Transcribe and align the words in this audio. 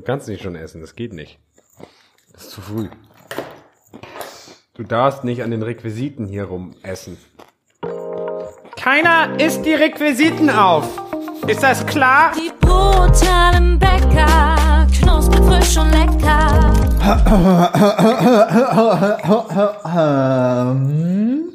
Du 0.00 0.06
kannst 0.06 0.28
nicht 0.28 0.42
schon 0.42 0.56
essen, 0.56 0.80
das 0.80 0.96
geht 0.96 1.12
nicht. 1.12 1.38
Das 2.32 2.44
ist 2.44 2.52
zu 2.52 2.62
früh. 2.62 2.88
Du 4.72 4.82
darfst 4.82 5.24
nicht 5.24 5.42
an 5.42 5.50
den 5.50 5.62
Requisiten 5.62 6.26
hier 6.26 6.44
rum 6.44 6.74
essen. 6.82 7.18
Keiner 8.78 9.38
isst 9.38 9.66
die 9.66 9.74
Requisiten 9.74 10.48
auf. 10.48 10.86
Ist 11.46 11.62
das 11.62 11.84
klar? 11.84 12.32
Die 12.34 12.50
brutalen 12.60 13.78
Bäcker, 13.78 14.86
knusprig, 14.90 15.44
frisch 15.44 15.76
und 15.76 15.90
lecker. 15.90 16.72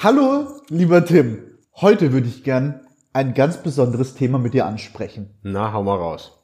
Hallo, 0.00 0.48
lieber 0.68 1.04
Tim. 1.04 1.38
Heute 1.76 2.12
würde 2.12 2.26
ich 2.26 2.42
gern 2.42 2.80
ein 3.12 3.34
ganz 3.34 3.58
besonderes 3.58 4.16
Thema 4.16 4.40
mit 4.40 4.52
dir 4.52 4.66
ansprechen. 4.66 5.38
Na, 5.44 5.72
hau 5.72 5.84
mal 5.84 5.96
raus. 5.96 6.43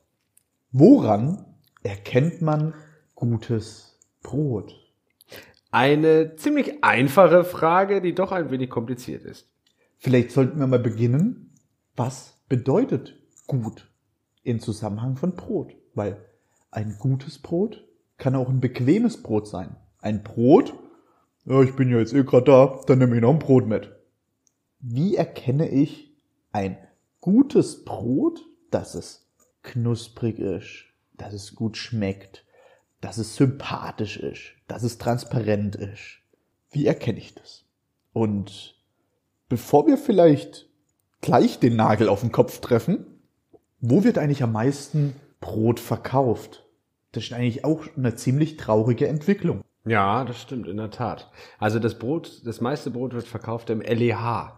Woran 0.73 1.45
erkennt 1.83 2.42
man 2.42 2.74
gutes 3.16 3.98
Brot? 4.23 4.73
Eine 5.73 6.37
ziemlich 6.37 6.84
einfache 6.84 7.43
Frage, 7.43 8.01
die 8.01 8.15
doch 8.15 8.30
ein 8.30 8.52
wenig 8.52 8.70
kompliziert 8.70 9.24
ist. 9.24 9.48
Vielleicht 9.98 10.30
sollten 10.30 10.60
wir 10.60 10.69
mal 10.69 10.79
beginnen. 10.79 11.56
Was 11.96 12.38
bedeutet 12.48 13.19
gut 13.48 13.91
in 14.45 14.60
Zusammenhang 14.60 15.16
von 15.16 15.34
Brot? 15.34 15.74
Weil 15.95 16.24
ein 16.71 16.96
gutes 17.01 17.41
Brot 17.41 17.84
kann 18.16 18.37
auch 18.37 18.48
ein 18.48 18.60
bequemes 18.60 19.24
Brot 19.24 19.48
sein. 19.48 19.74
Ein 19.98 20.23
Brot, 20.23 20.73
ja, 21.46 21.62
ich 21.62 21.74
bin 21.74 21.91
ja 21.91 21.98
jetzt 21.98 22.15
eh 22.15 22.23
gerade 22.23 22.45
da, 22.45 22.80
dann 22.87 23.01
nehme 23.01 23.16
ich 23.16 23.23
noch 23.23 23.32
ein 23.32 23.41
Brot 23.41 23.66
mit. 23.66 23.91
Wie 24.79 25.16
erkenne 25.16 25.68
ich 25.68 26.15
ein 26.52 26.79
gutes 27.21 27.84
Brot, 27.84 28.46
dass 28.71 28.95
es 28.95 29.29
knusprig 29.62 30.38
ist, 30.38 30.84
dass 31.15 31.32
es 31.32 31.54
gut 31.54 31.76
schmeckt, 31.76 32.45
dass 33.01 33.18
es 33.18 33.37
sympathisch 33.37 34.16
ist, 34.16 34.54
dass 34.68 34.82
es 34.82 34.98
transparent 34.98 35.76
ist? 35.76 36.18
Wie 36.71 36.87
erkenne 36.87 37.18
ich 37.18 37.34
das? 37.34 37.65
Und 38.12 38.76
bevor 39.49 39.87
wir 39.87 39.99
vielleicht 39.99 40.68
gleich 41.21 41.59
den 41.59 41.76
Nagel 41.76 42.09
auf 42.09 42.21
den 42.21 42.32
Kopf 42.32 42.60
treffen, 42.60 43.07
wo 43.80 44.04
wird 44.04 44.18
eigentlich 44.18 44.43
am 44.43 44.52
meisten 44.52 45.15
Brot 45.40 45.80
verkauft? 45.80 46.66
Das 47.12 47.24
ist 47.24 47.32
eigentlich 47.32 47.65
auch 47.65 47.87
eine 47.96 48.15
ziemlich 48.15 48.56
traurige 48.56 49.09
Entwicklung. 49.09 49.62
Ja, 49.84 50.24
das 50.24 50.40
stimmt, 50.40 50.68
in 50.68 50.77
der 50.77 50.90
Tat. 50.90 51.30
Also 51.59 51.79
das 51.79 51.99
Brot, 51.99 52.43
das 52.45 52.60
meiste 52.60 52.90
Brot 52.90 53.15
wird 53.15 53.27
verkauft 53.27 53.71
im 53.71 53.80
LEH. 53.80 54.52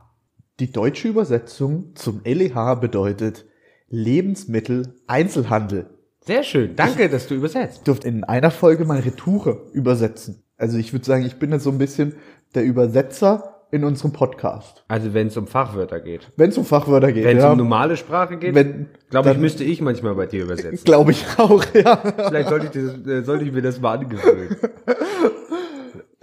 Die 0.58 0.72
deutsche 0.72 1.08
Übersetzung 1.08 1.94
zum 1.94 2.20
LEH 2.24 2.74
bedeutet 2.80 3.46
Lebensmittel 3.92 4.94
Einzelhandel. 5.06 5.86
Sehr 6.24 6.42
schön. 6.44 6.76
Danke, 6.76 7.10
dass 7.10 7.26
du 7.26 7.34
übersetzt. 7.34 7.78
Ich 7.78 7.82
durfte 7.84 8.08
in 8.08 8.24
einer 8.24 8.50
Folge 8.50 8.86
mal 8.86 9.00
Retoure 9.00 9.66
übersetzen. 9.74 10.42
Also 10.56 10.78
ich 10.78 10.92
würde 10.94 11.04
sagen, 11.04 11.26
ich 11.26 11.36
bin 11.36 11.52
jetzt 11.52 11.64
so 11.64 11.70
ein 11.70 11.76
bisschen 11.78 12.14
der 12.54 12.64
Übersetzer 12.64 13.66
in 13.70 13.84
unserem 13.84 14.12
Podcast. 14.12 14.82
Also 14.88 15.12
wenn 15.12 15.26
es 15.26 15.36
um 15.36 15.46
Fachwörter 15.46 16.00
geht. 16.00 16.30
Wenn 16.36 16.48
es 16.48 16.56
um 16.56 16.64
Fachwörter 16.64 17.12
geht. 17.12 17.24
Wenn 17.24 17.36
es 17.36 17.42
ja, 17.42 17.52
um 17.52 17.58
normale 17.58 17.98
Sprache 17.98 18.38
geht, 18.38 18.54
Wenn- 18.54 18.88
glaube 19.10 19.30
ich, 19.32 19.36
müsste 19.38 19.62
ich 19.64 19.82
manchmal 19.82 20.14
bei 20.14 20.24
dir 20.24 20.44
übersetzen. 20.44 20.80
Glaube 20.84 21.10
ich 21.10 21.26
auch, 21.36 21.62
ja. 21.74 21.96
Vielleicht 21.96 22.48
sollte 22.48 22.66
ich, 22.66 22.72
das, 22.72 23.06
äh, 23.06 23.22
sollte 23.24 23.44
ich 23.44 23.52
mir 23.52 23.62
das 23.62 23.78
mal 23.78 23.98
angewöhnen. 23.98 24.56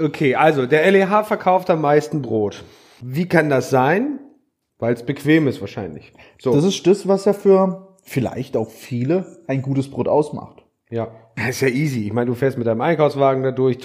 Okay, 0.02 0.34
also 0.36 0.66
der 0.66 0.90
LEH 0.90 1.26
verkauft 1.26 1.70
am 1.70 1.82
meisten 1.82 2.22
Brot. 2.22 2.64
Wie 3.02 3.28
kann 3.28 3.50
das 3.50 3.70
sein? 3.70 4.20
Weil 4.80 4.94
es 4.94 5.04
bequem 5.04 5.48
ist 5.48 5.62
wahrscheinlich. 5.62 6.14
So, 6.42 6.54
Das 6.56 6.64
ist 6.64 6.88
das, 6.88 7.08
was 7.08 7.26
ja 7.26 7.34
für 7.34 7.96
vielleicht 8.04 8.56
auch 8.58 8.70
viele 8.70 9.40
ein 9.48 9.62
gutes 9.62 9.90
Brot 9.92 10.08
ausmacht. 10.08 10.64
ja, 10.90 11.10
das 11.36 11.50
ist 11.50 11.62
ja 11.62 11.68
easy. 11.68 12.06
Ich 12.08 12.14
meine, 12.14 12.28
du 12.32 12.36
fährst 12.36 12.58
mit 12.58 12.66
deinem 12.68 12.82
Einkaufswagen 12.82 13.44
da 13.44 13.52
durch, 13.52 13.78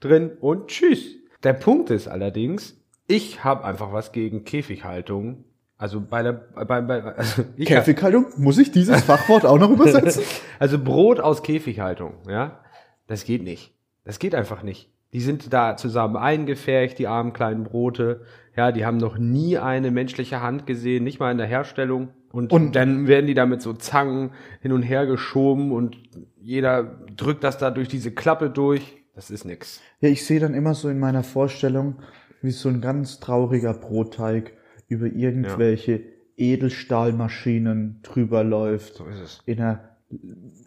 drin 0.00 0.32
und 0.40 0.68
tschüss. 0.68 1.14
Der 1.42 1.52
Punkt 1.52 1.90
ist 1.90 2.08
allerdings, 2.08 2.76
ich 3.06 3.44
habe 3.44 3.64
einfach 3.64 3.92
was 3.92 4.12
gegen 4.12 4.44
Käfighaltung. 4.44 5.44
Also 5.78 6.00
bei 6.00 6.22
der, 6.22 6.32
bei, 6.32 6.80
bei, 6.80 7.02
also 7.02 7.44
ich 7.56 7.70
hab- 7.70 7.84
Käfighaltung, 7.84 8.26
muss 8.38 8.58
ich 8.58 8.72
dieses 8.72 9.02
Fachwort 9.02 9.44
auch 9.44 9.58
noch 9.58 9.70
übersetzen? 9.70 10.22
Also 10.58 10.78
Brot 10.78 11.20
aus 11.20 11.42
Käfighaltung, 11.42 12.14
ja, 12.28 12.60
das 13.06 13.24
geht 13.24 13.42
nicht. 13.42 13.74
Das 14.04 14.18
geht 14.18 14.34
einfach 14.34 14.62
nicht. 14.62 14.90
Die 15.12 15.20
sind 15.20 15.52
da 15.52 15.76
zusammen 15.76 16.16
eingefärcht, 16.16 16.98
die 16.98 17.06
armen 17.06 17.32
kleinen 17.34 17.64
Brote. 17.64 18.22
Ja, 18.56 18.72
die 18.72 18.86
haben 18.86 18.96
noch 18.96 19.18
nie 19.18 19.58
eine 19.58 19.90
menschliche 19.90 20.40
Hand 20.40 20.66
gesehen, 20.66 21.04
nicht 21.04 21.20
mal 21.20 21.30
in 21.30 21.38
der 21.38 21.46
Herstellung. 21.46 22.08
Und, 22.32 22.52
Und- 22.52 22.74
dann 22.76 23.06
werden 23.06 23.26
die 23.26 23.34
da 23.34 23.46
mit 23.46 23.62
so 23.62 23.72
Zangen 23.74 24.30
hin 24.60 24.72
und 24.72 24.82
her 24.82 25.06
geschoben 25.06 25.72
und 25.72 25.96
jeder 26.40 26.82
drückt 27.16 27.44
das 27.44 27.58
da 27.58 27.70
durch 27.70 27.88
diese 27.88 28.10
Klappe 28.12 28.50
durch. 28.50 28.96
Das 29.14 29.30
ist 29.30 29.44
nix. 29.44 29.80
Ja, 30.00 30.08
ich 30.08 30.24
sehe 30.26 30.40
dann 30.40 30.54
immer 30.54 30.74
so 30.74 30.88
in 30.88 30.98
meiner 30.98 31.22
Vorstellung, 31.22 31.96
wie 32.42 32.50
so 32.50 32.68
ein 32.68 32.80
ganz 32.80 33.18
trauriger 33.20 33.72
Brotteig 33.74 34.52
über 34.88 35.06
irgendwelche 35.06 36.02
Edelstahlmaschinen 36.36 38.00
drüber 38.02 38.44
läuft. 38.44 38.94
So 38.96 39.06
ist 39.06 39.20
es. 39.20 39.40
In 39.46 39.60
einer 39.60 39.80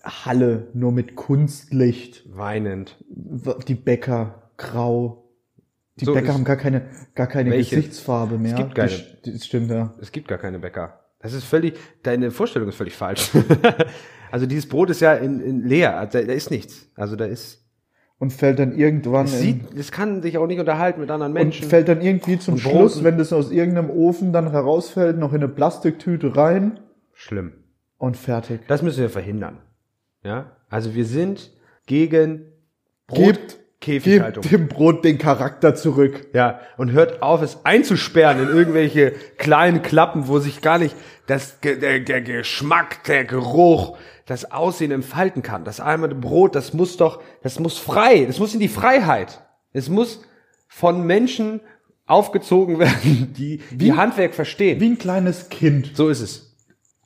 Halle 0.04 0.68
nur 0.74 0.92
mit 0.92 1.16
Kunstlicht. 1.16 2.26
Weinend. 2.36 2.98
Die 3.68 3.76
Bäcker 3.76 4.50
grau. 4.58 5.29
Die 6.00 6.06
So 6.06 6.14
Bäcker 6.14 6.34
haben 6.34 6.44
gar 6.44 6.56
keine, 6.58 6.84
gar 7.16 7.28
keine 7.28 7.52
Welche? 7.52 7.76
Gesichtsfarbe 7.76 8.38
mehr. 8.38 8.56
gibt 8.56 8.76
keine. 8.76 8.92
Die, 9.26 9.34
das 9.34 9.46
stimmt, 9.46 9.70
ja. 9.72 9.94
Es 10.02 10.12
gibt 10.12 10.28
gar 10.28 10.38
keine 10.38 10.60
Bäcker. 10.60 11.00
Das 11.20 11.34
ist 11.34 11.44
völlig, 11.44 11.78
deine 12.04 12.32
Vorstellung 12.32 12.70
ist 12.70 12.76
völlig 12.76 12.96
falsch. 12.96 13.30
also 14.32 14.46
dieses 14.46 14.68
Brot 14.70 14.90
ist 14.90 15.02
ja 15.02 15.14
in, 15.16 15.42
in 15.42 15.64
leer, 15.66 15.98
also 15.98 16.18
da, 16.20 16.24
da 16.26 16.32
ist 16.34 16.50
nichts. 16.52 16.90
Also 16.96 17.16
da 17.18 17.26
ist, 17.26 17.66
Und 18.20 18.32
fällt 18.32 18.60
dann 18.60 18.72
irgendwann 18.78 19.26
es 19.26 19.40
sieht, 19.40 19.74
es 19.78 19.92
kann 19.92 20.22
sich 20.22 20.38
auch 20.38 20.48
nicht 20.48 20.60
unterhalten 20.60 21.02
mit 21.02 21.12
anderen 21.12 21.34
und 21.34 21.38
Menschen. 21.42 21.68
fällt 21.68 21.90
dann 21.90 22.00
irgendwie 22.02 22.40
zum 22.40 22.54
Und 22.54 22.60
Schluss, 22.62 22.94
Broten. 22.94 23.04
wenn 23.04 23.18
das 23.18 23.34
aus 23.34 23.52
irgendeinem 23.52 23.90
Ofen 23.90 24.32
dann 24.32 24.52
herausfällt, 24.52 25.18
noch 25.18 25.32
in 25.34 25.44
eine 25.44 25.50
Plastiktüte 25.50 26.38
rein 26.38 26.80
Schlimm. 27.14 27.52
und 27.98 28.16
fertig. 28.16 28.62
Das 28.70 28.82
müssen 28.82 29.02
wir 29.02 29.10
verhindern. 29.10 29.58
Ja? 30.24 30.56
Also 30.70 30.96
wir 30.96 31.06
sind 31.06 31.52
gegen 31.86 32.46
Gebt, 33.12 33.58
Käfighaltung. 33.82 34.42
gebt 34.42 34.54
dem 34.54 34.68
Brot 34.68 35.06
den 35.06 35.18
Charakter 35.18 35.74
zurück. 35.74 36.28
Ja, 36.34 36.60
und 36.78 36.92
hört 36.92 37.22
auf, 37.22 37.42
es 37.42 37.66
einzusperren 37.66 38.42
in 38.42 38.50
irgendwelche 38.50 39.14
kleinen 39.38 39.82
Klappen, 39.82 40.28
wo 40.28 40.40
sich 40.40 40.62
gar 40.62 40.78
nicht 40.78 40.96
das, 41.28 41.60
der, 41.62 42.00
der 42.00 42.22
Geschmack, 42.22 43.04
der 43.06 43.24
Geruch, 43.24 43.98
das 44.26 44.52
Aussehen 44.52 44.92
entfalten 44.92 45.42
kann. 45.42 45.64
Das 45.64 45.80
arme 45.80 46.10
Brot, 46.10 46.56
das 46.56 46.74
muss 46.74 46.98
doch, 46.98 47.22
das 47.42 47.60
muss 47.60 47.78
frei, 47.78 48.26
das 48.26 48.40
muss 48.40 48.54
in 48.54 48.60
die 48.60 48.68
Freiheit. 48.68 49.42
Es 49.72 49.90
muss 49.90 50.22
von 50.68 51.06
Menschen 51.06 51.62
aufgezogen 52.06 52.80
werden, 52.80 53.34
die, 53.38 53.62
die 53.72 53.94
Handwerk 53.94 54.34
verstehen. 54.34 54.80
Wie 54.80 54.90
ein 54.90 54.98
kleines 54.98 55.50
Kind. 55.50 55.92
So 55.96 56.10
ist 56.10 56.22
es. 56.22 56.58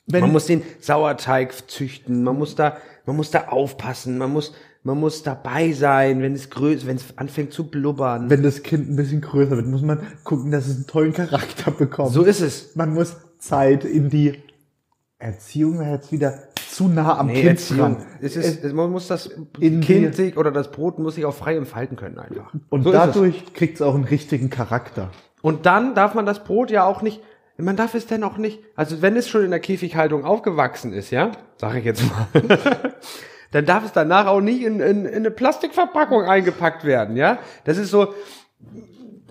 Wenn, 0.06 0.22
man 0.22 0.32
muss 0.34 0.48
den 0.48 0.64
Sauerteig 0.80 1.70
züchten, 1.70 2.24
man 2.24 2.38
muss 2.38 2.56
da, 2.56 2.78
man 3.06 3.16
muss 3.16 3.32
da 3.32 3.48
aufpassen, 3.48 4.18
man 4.18 4.32
muss, 4.32 4.54
man 4.84 5.00
muss 5.00 5.24
dabei 5.24 5.72
sein, 5.72 6.22
wenn 6.22 6.34
es 6.34 6.50
größer, 6.50 6.88
wenn 6.88 6.98
es 6.98 7.18
anfängt 7.18 7.54
zu 7.54 7.70
blubbern. 7.70 8.30
wenn 8.30 8.44
das 8.44 8.64
Kind 8.64 8.90
ein 8.90 8.96
bisschen 8.96 9.22
größer 9.22 9.52
wird, 9.56 9.68
muss 9.68 9.82
man 9.82 10.00
gucken, 10.24 10.52
dass 10.52 10.68
es 10.68 10.76
einen 10.76 10.88
tollen 10.88 11.14
Charakter 11.14 11.72
bekommt. 11.72 12.12
so 12.12 12.24
ist 12.24 12.42
es. 12.42 12.76
man 12.76 12.94
muss 12.94 13.16
Zeit 13.40 13.86
in 13.86 14.10
die 14.10 14.42
Erziehung 15.20 15.80
wäre 15.80 15.92
jetzt 15.94 16.12
wieder 16.12 16.34
zu 16.70 16.88
nah 16.90 17.18
am 17.18 17.28
Nee, 17.28 17.34
Kind 17.36 17.50
Erziehung. 17.52 17.80
dran. 17.80 18.06
Es 18.22 18.36
ist, 18.36 18.64
es, 18.64 18.74
man 18.74 18.92
muss 18.92 19.08
das 19.08 19.30
in 19.60 19.80
Kind 19.80 20.16
sich 20.16 20.36
oder 20.38 20.52
das 20.52 20.72
Brot 20.72 21.00
muss 21.00 21.16
sich 21.16 21.24
auch 21.26 21.34
frei 21.36 21.56
entfalten 21.56 21.96
können 21.96 22.18
einfach. 22.20 22.54
Und 22.70 22.84
so 22.84 22.92
dadurch 22.92 23.54
kriegt 23.54 23.76
es 23.76 23.82
auch 23.82 23.96
einen 23.96 24.04
richtigen 24.04 24.50
Charakter. 24.50 25.12
Und 25.42 25.66
dann 25.66 25.96
darf 25.96 26.14
man 26.14 26.26
das 26.26 26.44
Brot 26.44 26.72
ja 26.72 26.86
auch 26.86 27.02
nicht, 27.02 27.22
man 27.58 27.78
darf 27.78 27.94
es 27.94 28.08
denn 28.08 28.24
auch 28.24 28.38
nicht, 28.38 28.60
also 28.76 29.02
wenn 29.02 29.16
es 29.16 29.30
schon 29.30 29.44
in 29.46 29.52
der 29.52 29.60
Käfighaltung 29.60 30.26
aufgewachsen 30.26 30.92
ist, 30.94 31.12
ja, 31.12 31.32
sag 31.58 31.76
ich 31.76 31.86
jetzt 31.86 32.04
mal, 32.10 32.28
dann 33.54 33.66
darf 33.66 33.86
es 33.86 33.92
danach 33.94 34.26
auch 34.28 34.42
nicht 34.42 34.62
in, 34.64 34.80
in, 34.80 35.06
in 35.06 35.16
eine 35.16 35.32
Plastikverpackung 35.32 36.24
eingepackt 36.24 36.84
werden, 36.84 37.16
ja. 37.16 37.40
Das 37.64 37.78
ist 37.78 37.90
so, 37.92 38.14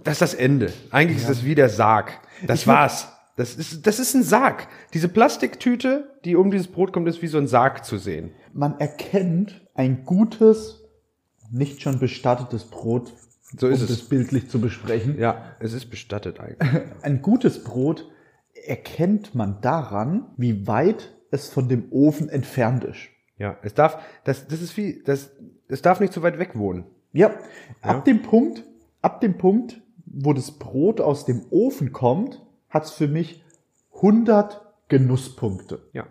das 0.05 0.15
ist 0.15 0.23
das 0.23 0.35
Ende. 0.35 0.73
Eigentlich 0.91 1.19
ist 1.19 1.29
das 1.29 1.45
wie 1.45 1.55
der 1.55 1.69
Sarg. 1.69 2.13
Das 2.47 2.67
war's. 2.67 3.09
Das 3.37 3.55
ist, 3.55 3.87
das 3.87 3.99
ist 3.99 4.15
ein 4.15 4.23
Sarg. 4.23 4.69
Diese 4.95 5.09
Plastiktüte, 5.09 6.11
die 6.25 6.37
um 6.37 6.51
dieses 6.51 6.69
Brot 6.69 6.93
kommt, 6.93 7.09
ist 7.09 7.23
wie 7.23 7.27
so 7.29 7.39
ein 7.39 7.47
Sarg 7.47 7.85
zu 7.85 7.97
sehen. 7.99 8.33
Man 8.53 8.79
erkennt 8.79 9.63
ein 9.75 10.05
gutes, 10.05 10.83
nicht 11.51 11.81
schon 11.83 11.99
bestattetes 11.99 12.65
Brot, 12.65 13.13
So 13.57 13.69
ist 13.69 13.79
um 13.79 13.85
es. 13.85 13.91
das 13.91 14.09
bildlich 14.09 14.51
zu 14.51 14.61
besprechen. 14.61 15.19
Ja, 15.19 15.57
es 15.61 15.73
ist 15.73 15.87
bestattet 15.87 16.41
eigentlich. 16.41 16.83
Ein 17.03 17.23
gutes 17.23 17.65
Brot 17.65 18.11
erkennt 18.67 19.35
man 19.35 19.61
daran, 19.63 20.27
wie 20.37 20.67
weit 20.67 21.13
es 21.31 21.49
von 21.49 21.69
dem 21.69 21.91
Ofen 21.91 22.29
entfernt 22.29 22.85
ist. 22.85 23.09
Ja, 23.39 23.57
es 23.63 23.75
darf, 23.75 24.03
das, 24.25 24.47
das 24.47 24.61
ist 24.61 24.77
wie, 24.77 25.03
das, 25.05 25.31
es 25.69 25.83
darf 25.83 26.01
nicht 26.01 26.13
zu 26.13 26.23
weit 26.23 26.39
weg 26.39 26.57
wohnen. 26.57 26.85
Ja, 27.13 27.35
ab 27.81 28.05
dem 28.05 28.23
Punkt, 28.23 28.65
ab 29.01 29.21
dem 29.21 29.37
Punkt, 29.37 29.81
wo 30.07 30.33
das 30.33 30.53
Brot 30.53 31.01
aus 31.01 31.25
dem 31.25 31.45
Ofen 31.51 31.93
kommt, 31.93 32.43
hat's 32.69 32.93
für 32.93 33.09
mich 33.09 33.43
100 33.95 34.61
Genusspunkte. 34.89 35.89
Ja. 35.93 36.07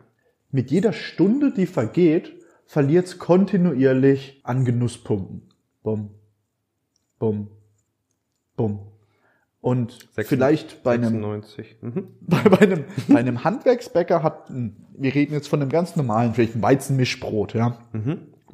Mit 0.51 0.71
jeder 0.71 0.93
Stunde, 0.93 1.53
die 1.53 1.65
vergeht, 1.65 2.33
verliert 2.65 3.07
es 3.07 3.17
kontinuierlich 3.17 4.41
an 4.43 4.65
Genusspunkten. 4.65 5.49
Bumm, 5.83 6.11
bumm, 7.19 7.51
bumm. 8.55 8.90
Und 9.61 10.09
vielleicht 10.15 10.81
bei 10.81 10.95
einem 10.95 11.21
96. 11.21 11.77
Mhm. 11.81 12.07
bei, 12.21 12.41
bei, 12.49 12.59
einem, 12.59 12.85
bei 13.07 13.19
einem 13.19 13.43
Handwerksbäcker 13.43 14.23
hat, 14.23 14.49
ein- 14.49 14.75
wir 14.97 15.13
reden 15.13 15.33
jetzt 15.33 15.47
von 15.47 15.61
einem 15.61 15.69
ganz 15.69 15.95
normalen, 15.95 16.33
vielleicht 16.33 16.55
ein 16.55 16.61
Weizenmischbrot, 16.61 17.53
ja. 17.53 17.77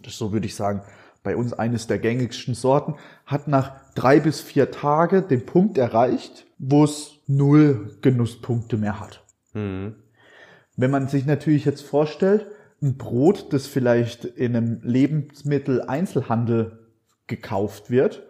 Das 0.01 0.13
ist 0.13 0.19
so 0.19 0.33
würde 0.33 0.45
ich 0.45 0.55
sagen, 0.55 0.81
bei 1.23 1.35
uns 1.35 1.53
eines 1.53 1.87
der 1.87 1.99
gängigsten 1.99 2.53
Sorten, 2.55 2.95
hat 3.25 3.47
nach 3.47 3.73
drei 3.95 4.19
bis 4.19 4.41
vier 4.41 4.69
Tage 4.71 5.21
den 5.21 5.45
Punkt 5.45 5.77
erreicht, 5.77 6.45
wo 6.57 6.83
es 6.83 7.19
null 7.27 7.97
Genusspunkte 8.01 8.77
mehr 8.77 8.99
hat. 8.99 9.23
Mhm. 9.53 9.95
Wenn 10.75 10.91
man 10.91 11.07
sich 11.07 11.25
natürlich 11.25 11.65
jetzt 11.65 11.81
vorstellt, 11.81 12.45
ein 12.81 12.97
Brot, 12.97 13.51
das 13.53 13.65
vielleicht 13.65 14.23
in 14.25 14.55
einem 14.55 14.79
Lebensmitteleinzelhandel 14.83 16.79
gekauft 17.27 17.89
wird, 17.89 18.23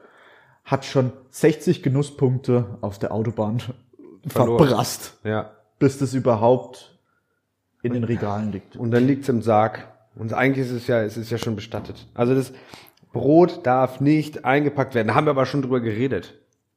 hat 0.67 0.85
schon 0.85 1.11
60 1.31 1.81
Genusspunkte 1.81 2.77
auf 2.81 2.99
der 2.99 3.11
Autobahn 3.13 3.59
Verloren. 4.27 4.67
verbrasst 4.67 5.17
Ja. 5.23 5.51
bis 5.79 5.97
das 5.97 6.13
überhaupt 6.13 6.99
in 7.81 7.93
den 7.93 8.03
Regalen 8.03 8.51
liegt. 8.51 8.75
Und 8.75 8.91
dann 8.91 9.07
liegt's 9.07 9.29
im 9.29 9.41
Sarg. 9.41 9.87
Und 10.15 10.33
eigentlich 10.33 10.67
ist 10.67 10.73
es 10.73 10.87
ja, 10.87 11.01
es 11.01 11.15
ist 11.17 11.31
ja 11.31 11.37
schon 11.37 11.55
bestattet. 11.55 12.07
Also 12.13 12.35
das 12.35 12.51
Brot 13.13 13.65
darf 13.65 14.01
nicht 14.01 14.45
eingepackt 14.45 14.93
werden. 14.93 15.07
Da 15.07 15.15
haben 15.15 15.25
wir 15.25 15.31
aber 15.31 15.45
schon 15.45 15.61
drüber 15.61 15.79
geredet. 15.79 16.33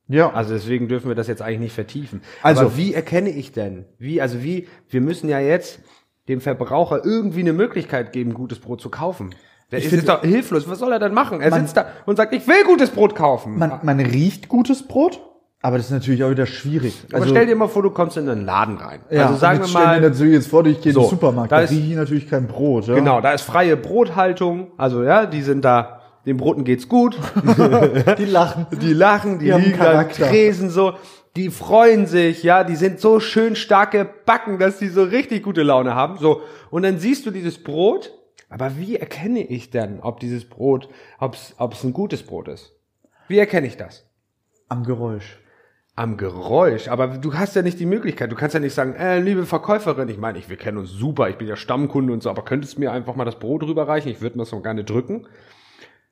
Ja, 0.09 0.33
Also 0.33 0.55
deswegen 0.55 0.89
dürfen 0.89 1.09
wir 1.09 1.15
das 1.15 1.29
jetzt 1.29 1.41
eigentlich 1.43 1.61
nicht 1.61 1.75
vertiefen. 1.75 2.23
Also- 2.43 2.63
aber 2.63 2.77
wie 2.77 2.95
erkenne 2.95 3.31
ich 3.31 3.53
denn? 3.53 3.85
Wie, 3.99 4.21
also 4.21 4.43
wie, 4.43 4.69
wir 4.89 5.01
müssen 5.01 5.29
ja 5.29 5.39
jetzt 5.41 5.81
dem 6.29 6.41
Verbraucher 6.41 7.05
irgendwie 7.05 7.41
eine 7.41 7.53
Möglichkeit 7.53 8.13
geben, 8.13 8.35
gutes 8.35 8.59
Brot 8.61 8.81
zu 8.81 8.89
kaufen. 8.91 9.35
Der 9.71 9.79
Ich 9.79 9.93
ist 9.93 10.09
doch 10.09 10.23
hilflos. 10.23 10.69
Was 10.69 10.79
soll 10.81 10.93
er 10.93 10.99
denn 10.99 11.15
machen? 11.15 11.41
Er 11.41 11.51
Man- 11.51 11.61
sitzt 11.63 11.77
da 11.77 11.87
und 12.07 12.17
sagt, 12.17 12.35
ich 12.35 12.47
will 12.49 12.65
gutes 12.67 12.91
Brot 12.91 13.15
kaufen. 13.15 13.59
man, 13.59 13.79
man 13.83 14.01
riecht 14.01 14.49
gutes 14.49 14.83
Brot, 14.87 15.21
aber 15.63 15.77
das 15.77 15.87
ist 15.87 15.93
natürlich 15.93 16.25
auch 16.25 16.31
wieder 16.31 16.47
schwierig. 16.47 17.05
aber 17.13 17.27
stell 17.27 17.47
dir 17.47 17.55
mal 17.55 17.69
vor, 17.69 17.83
du 17.83 17.91
kommst 17.91 18.17
in 18.17 18.29
einen 18.29 18.45
Laden 18.45 18.79
rein. 18.79 19.01
ja, 19.11 19.27
also 19.27 19.37
sagen 19.39 19.59
wir 19.59 19.63
jetzt 19.67 19.71
stell 19.71 19.85
mal, 19.85 20.01
dir 20.01 20.09
natürlich 20.09 20.35
jetzt 20.35 20.49
vor, 20.49 20.67
ich 20.67 20.81
gehe 20.81 20.93
So, 20.93 21.01
in 21.01 21.07
den 21.07 21.11
Supermarkt, 21.11 21.53
da 21.53 21.57
da, 21.59 21.63
ist- 21.63 21.71
rieche 21.71 21.91
ich 21.91 21.97
natürlich 21.97 22.29
kein 22.29 22.47
Brot. 22.47 22.87
Ja? 22.87 22.95
genau, 22.95 23.21
da 23.21 23.33
ist 23.33 23.43
freie 23.43 23.77
Brothaltung. 23.77 24.73
Also 24.77 25.03
ja, 25.05 25.27
die 25.27 25.43
sind 25.43 25.65
da, 25.65 26.01
den 26.27 26.37
Broten 26.37 26.65
geht's 26.65 26.89
gut. 26.89 27.17
Die 28.19 28.25
lachen. 28.25 28.67
Die 28.81 28.93
lachen, 28.93 29.39
die, 29.39 29.47
Die 29.47 29.53
haben 29.53 29.63
liegen 29.63 29.75
am 29.75 29.87
Charakter. 29.87 30.29
Tresen 30.29 30.69
so, 30.71 30.95
die 31.37 31.49
freuen 31.49 32.07
sich, 32.07 32.43
ja, 32.43 32.65
die 32.65 32.77
sind 32.77 32.99
so 33.01 33.21
schön 33.21 33.55
stark 33.57 33.93
gebacken, 33.93 34.59
dass 34.59 34.79
die 34.79 34.89
so 34.89 35.03
richtig 35.05 35.43
gute 35.45 35.63
Laune 35.63 35.95
haben. 35.95 36.19
So, 36.19 36.41
und 36.71 36.83
dann 36.83 36.99
siehst 36.99 37.25
du 37.25 37.31
dieses 37.31 37.63
Brot, 37.63 38.13
aber 38.51 38.77
wie 38.77 38.97
erkenne 38.97 39.43
ich 39.43 39.71
denn, 39.71 40.01
ob 40.01 40.21
dieses 40.21 40.45
Brot, 40.45 40.89
ob 41.19 41.35
es 41.35 41.85
ein 41.85 41.93
gutes 41.93 42.25
Brot 42.25 42.49
ist? 42.49 42.73
Wie 43.29 43.39
erkenne 43.39 43.69
ich 43.69 43.77
das? 43.77 44.07
Am 44.69 44.85
Geräusch. 44.85 45.39
Am 45.97 46.17
Geräusch, 46.17 46.89
aber 46.89 47.09
du 47.09 47.35
hast 47.35 47.57
ja 47.57 47.63
nicht 47.63 47.79
die 47.79 47.87
Möglichkeit. 47.87 48.33
Du 48.33 48.37
kannst 48.37 48.55
ja 48.55 48.61
nicht 48.61 48.75
sagen, 48.75 48.95
äh, 48.95 49.21
liebe 49.21 49.47
Verkäuferin, 49.47 50.09
ich 50.09 50.19
meine, 50.19 50.39
ich, 50.39 50.49
wir 50.49 50.57
kennen 50.57 50.79
uns 50.79 50.91
super, 50.91 51.29
ich 51.29 51.37
bin 51.37 51.47
ja 51.47 51.57
Stammkunde 51.57 52.13
und 52.13 52.23
so, 52.23 52.31
aber 52.31 52.43
könntest 52.43 52.77
du 52.77 52.81
mir 52.81 52.93
einfach 52.93 53.17
mal 53.17 53.25
das 53.25 53.39
Brot 53.39 53.63
rüberreichen? 53.63 54.11
Ich 54.11 54.21
würde 54.21 54.37
mir 54.37 54.43
das 54.43 54.53
noch 54.53 54.63
gerne 54.63 54.85
drücken. 54.85 55.27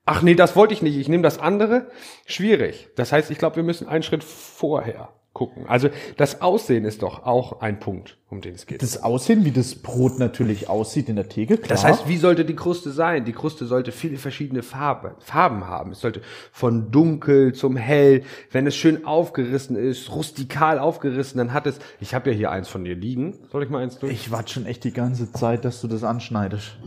Ach 0.05 0.23
nee, 0.23 0.35
das 0.35 0.57
wollte 0.57 0.75
ich 0.75 0.83
nicht, 0.83 0.97
ich 0.97 1.09
nehme 1.09 1.23
das 1.23 1.39
andere. 1.39 1.91
Schwierig. 2.27 2.89
Das 2.97 3.13
heißt, 3.13 3.31
ich 3.31 3.39
glaube, 3.39 3.57
wir 3.57 3.63
müssen 3.63 3.89
einen 3.89 4.03
Schritt 4.03 4.25
vorher 4.25 5.11
gucken. 5.39 5.67
Also 5.69 5.89
das 6.17 6.43
Aussehen 6.43 6.85
ist 6.85 7.03
doch 7.03 7.25
auch 7.25 7.61
ein 7.61 7.79
Punkt, 7.79 8.19
um 8.29 8.41
den 8.41 8.57
es 8.57 8.67
geht. 8.67 8.83
Das 8.83 9.05
Aussehen, 9.05 9.45
wie 9.45 9.53
das 9.53 9.77
Brot 9.77 10.19
natürlich 10.19 10.69
aussieht 10.69 11.09
in 11.09 11.15
der 11.15 11.29
Theke, 11.29 11.59
klar. 11.59 11.69
Das 11.69 11.85
heißt, 11.85 12.09
wie 12.09 12.17
sollte 12.17 12.45
die 12.45 12.57
Kruste 12.57 12.91
sein? 12.91 13.25
Die 13.25 13.33
Kruste 13.33 13.67
sollte 13.67 13.93
viele 13.93 14.17
verschiedene 14.17 14.65
Farben, 14.65 15.13
Farben 15.21 15.69
haben. 15.69 15.93
Es 15.93 16.01
sollte 16.01 16.23
von 16.51 16.91
dunkel 16.91 17.53
zum 17.53 17.77
hell, 17.77 18.25
wenn 18.51 18.67
es 18.67 18.75
schön 18.75 19.05
aufgerissen 19.05 19.77
ist, 19.77 20.11
rustikal 20.11 20.81
aufgerissen, 20.81 21.39
dann 21.39 21.53
hat 21.53 21.69
es, 21.69 21.79
ich 22.01 22.15
habe 22.15 22.31
ja 22.31 22.37
hier 22.37 22.51
eins 22.51 22.67
von 22.67 22.85
dir 22.85 22.97
liegen. 22.97 23.39
Soll 23.53 23.63
ich 23.63 23.71
mal 23.71 23.81
eins 23.81 24.01
durch? 24.01 24.13
ich 24.13 24.33
warte 24.33 24.53
schon 24.53 24.67
echt 24.67 24.83
die 24.83 24.93
ganze 24.93 25.33
Zeit, 25.33 25.65
dass 25.65 25.81
du 25.81 25.87
das 25.87 26.03
anschneidest. 26.03 26.79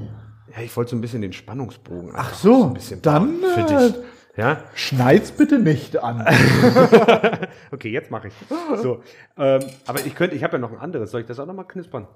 ja, 0.54 0.62
ich 0.62 0.76
wollte 0.76 0.92
so 0.92 0.98
ein 0.98 1.02
bisschen 1.02 1.22
den 1.22 1.32
Spannungsbogen. 1.32 2.12
Ach 2.16 2.34
so, 2.34 2.66
ein 2.66 2.74
bisschen 2.74 3.02
dann, 3.02 3.42
äh, 3.56 3.66
dich. 3.66 3.96
Ja, 4.38 4.64
Schneid's 4.76 5.32
bitte 5.32 5.60
nicht 5.60 6.02
an. 6.02 6.22
okay, 7.72 7.90
jetzt 7.90 8.12
mache 8.12 8.30
ich. 8.30 8.34
So, 8.82 9.04
ähm, 9.38 9.62
aber 9.86 10.00
ich 10.06 10.16
könnte, 10.16 10.36
ich 10.36 10.44
habe 10.44 10.54
ja 10.54 10.60
noch 10.60 10.72
ein 10.72 10.78
anderes. 10.80 11.12
Soll 11.12 11.22
ich 11.22 11.28
das 11.28 11.38
auch 11.40 11.46
noch 11.46 11.54
mal 11.54 11.66
knispern? 11.66 12.08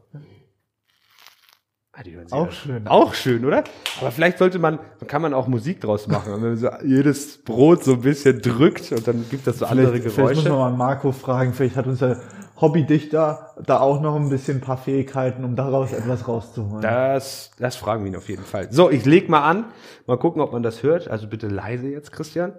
Ah, 1.91 2.03
die 2.03 2.15
hören 2.15 2.27
Auch 2.31 2.45
ja- 2.47 2.51
schön. 2.51 2.88
Auch 2.88 3.13
schön, 3.13 3.45
oder? 3.45 3.63
Aber 4.01 4.12
vielleicht 4.12 4.38
sollte 4.38 4.59
man, 4.59 4.79
kann 5.07 5.21
man 5.21 5.33
auch 5.33 5.47
Musik 5.47 5.79
draus 5.81 6.07
machen, 6.07 6.33
wenn 6.33 6.41
man 6.41 6.57
so 6.57 6.69
jedes 6.83 7.41
Brot 7.44 7.83
so 7.83 7.94
ein 7.94 8.01
bisschen 8.01 8.41
drückt 8.41 8.91
und 8.91 9.07
dann 9.07 9.25
gibt 9.29 9.47
das 9.47 9.59
so 9.59 9.65
andere 9.65 9.88
Vielleicht, 9.94 10.12
vielleicht 10.15 10.35
muss 10.35 10.44
man 10.45 10.53
Geräusche. 10.53 10.71
mal 10.71 10.77
Marco 10.77 11.12
fragen, 11.13 11.53
vielleicht 11.53 11.75
hat 11.77 11.88
unser 11.88 12.21
Hobbydichter 12.60 13.54
da 13.66 13.80
auch 13.80 14.00
noch 14.02 14.16
ein 14.16 14.30
bisschen 14.30 14.57
ein 14.57 14.62
paar 14.62 14.78
Fähigkeiten, 14.78 15.44
um 15.44 15.56
daraus 15.56 15.92
etwas 15.92 16.28
rauszuholen. 16.28 16.81
Das, 16.81 17.52
das 17.60 17.75
fragen 17.75 18.04
wir 18.04 18.12
ihn 18.12 18.16
auf 18.16 18.30
jeden 18.30 18.46
Fall. 18.46 18.72
So, 18.72 18.90
ich 18.90 19.06
leg 19.06 19.28
mal 19.28 19.44
an. 19.44 19.66
Mal 20.07 20.18
gucken, 20.18 20.42
ob 20.42 20.54
man 20.54 20.63
das 20.63 20.81
hört. 20.81 21.10
Also 21.10 21.28
bitte 21.28 21.48
leise 21.48 21.88
jetzt, 21.90 22.12
Christian. 22.12 22.54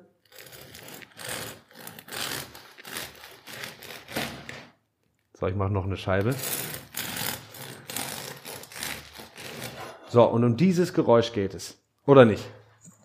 So, 5.38 5.46
ich 5.46 5.54
mache 5.54 5.70
noch 5.70 5.84
eine 5.84 5.96
Scheibe. 5.96 6.34
So, 10.08 10.24
und 10.24 10.44
um 10.44 10.56
dieses 10.56 10.94
Geräusch 10.94 11.32
geht 11.32 11.54
es. 11.54 11.78
Oder 12.06 12.24
nicht? 12.24 12.44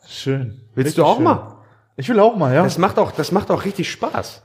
Schön. 0.07 0.61
Willst 0.75 0.89
Richtig 0.89 0.95
du 0.95 1.05
auch 1.05 1.15
schön. 1.15 1.23
mal? 1.23 1.57
Ich 1.97 2.07
will 2.07 2.19
auch 2.19 2.35
mal, 2.35 2.53
ja. 2.53 2.63
Das 2.63 2.77
macht 2.77 2.99
auch, 2.99 3.11
das 3.11 3.31
macht 3.31 3.51
auch 3.51 3.65
richtig 3.65 3.91
Spaß. 3.91 4.43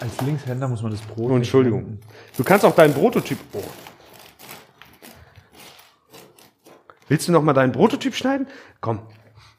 Als 0.00 0.18
Linkshänder 0.22 0.66
muss 0.66 0.82
man 0.82 0.92
das 0.92 1.02
Brot. 1.02 1.30
Oh, 1.30 1.36
Entschuldigung. 1.36 1.98
Du 2.36 2.42
kannst 2.42 2.64
auch 2.64 2.74
deinen 2.74 2.94
Prototyp. 2.94 3.38
Oh. 3.52 3.62
Willst 7.08 7.28
du 7.28 7.32
noch 7.32 7.42
mal 7.42 7.52
deinen 7.52 7.72
Prototyp 7.72 8.14
schneiden? 8.14 8.46
Komm, 8.80 9.00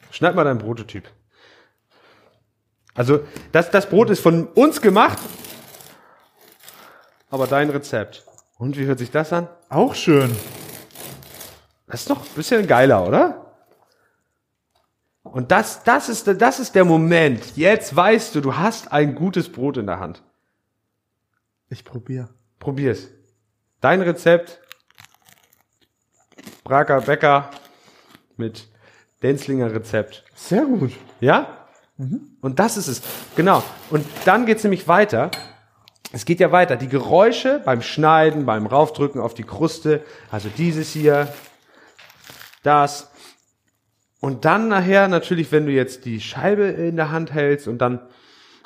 schneid 0.10 0.36
mal 0.36 0.44
deinen 0.44 0.60
Prototyp. 0.60 1.04
Also, 2.96 3.20
das, 3.52 3.70
das 3.70 3.88
Brot 3.88 4.10
ist 4.10 4.22
von 4.22 4.48
uns 4.48 4.82
gemacht, 4.82 5.20
aber 7.30 7.46
dein 7.46 7.70
Rezept. 7.70 8.26
Und 8.58 8.78
wie 8.78 8.86
hört 8.86 9.00
sich 9.00 9.12
das 9.12 9.32
an? 9.32 9.48
Auch 9.70 9.96
schön. 9.96 10.36
Das 11.88 12.02
ist 12.02 12.10
doch 12.10 12.22
ein 12.22 12.36
bisschen 12.36 12.68
geiler, 12.68 13.06
oder? 13.06 13.54
Und 15.24 15.52
das, 15.52 15.84
das 15.84 16.10
ist, 16.10 16.28
das 16.28 16.60
ist 16.60 16.74
der 16.74 16.86
Moment. 16.86 17.56
Jetzt 17.56 17.96
weißt 17.96 18.34
du, 18.34 18.42
du 18.42 18.58
hast 18.58 18.92
ein 18.92 19.14
gutes 19.14 19.52
Brot 19.52 19.78
in 19.78 19.86
der 19.86 20.00
Hand. 20.00 20.24
Ich 21.72 21.86
probiere. 21.86 22.28
Probier's. 22.60 23.08
Dein 23.80 24.02
Rezept. 24.02 24.60
Braker 26.66 27.00
Bäcker 27.02 27.50
mit 28.36 28.68
Denzlinger 29.24 29.74
Rezept. 29.74 30.26
Sehr 30.36 30.66
gut. 30.66 30.92
Ja? 31.22 31.68
Und 32.42 32.60
das 32.60 32.76
ist 32.76 32.88
es. 32.88 33.02
Genau. 33.38 33.64
Und 33.90 34.06
dann 34.26 34.46
geht's 34.46 34.64
nämlich 34.64 34.90
weiter. 34.90 35.32
Es 36.12 36.26
geht 36.26 36.42
ja 36.42 36.52
weiter. 36.52 36.76
Die 36.76 36.90
Geräusche 36.90 37.62
beim 37.64 37.82
Schneiden, 37.82 38.46
beim 38.46 38.68
Raufdrücken 38.68 39.22
auf 39.22 39.34
die 39.34 39.44
Kruste. 39.44 40.04
Also 40.30 40.50
dieses 40.50 40.92
hier, 40.92 41.34
das. 42.64 43.12
Und 44.20 44.44
dann 44.44 44.68
nachher 44.68 45.08
natürlich, 45.08 45.54
wenn 45.54 45.66
du 45.66 45.72
jetzt 45.72 46.04
die 46.04 46.20
Scheibe 46.20 46.64
in 46.64 46.98
der 46.98 47.12
Hand 47.12 47.32
hältst 47.32 47.70
und 47.70 47.78
dann 47.78 48.02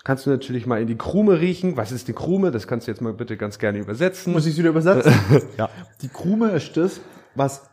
kannst 0.05 0.25
du 0.25 0.29
natürlich 0.29 0.65
mal 0.65 0.79
in 0.79 0.87
die 0.87 0.97
Krume 0.97 1.41
riechen. 1.41 1.75
Was 1.75 1.91
ist 1.91 2.07
die 2.07 2.13
Krume? 2.13 2.51
Das 2.51 2.67
kannst 2.67 2.87
du 2.87 2.91
jetzt 2.91 3.01
mal 3.01 3.11
bitte 3.11 3.35
ganz 3.35 3.59
gerne 3.59 3.79
übersetzen. 3.79 4.31
Muss 4.31 4.45
ich 4.45 4.53
es 4.53 4.59
wieder 4.59 4.69
übersetzen? 4.69 5.13
Ja. 5.57 5.69
Die 6.01 6.07
Krume 6.07 6.51
ist 6.51 6.77
das, 6.77 7.01
was 7.33 7.63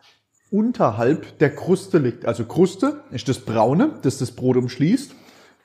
unterhalb 0.51 1.39
der 1.39 1.55
Kruste 1.55 1.99
liegt. 1.99 2.27
Also 2.27 2.45
Kruste 2.45 3.03
ist 3.11 3.29
das 3.29 3.39
Braune, 3.39 3.99
das 4.03 4.19
das 4.19 4.33
Brot 4.33 4.57
umschließt. 4.57 5.15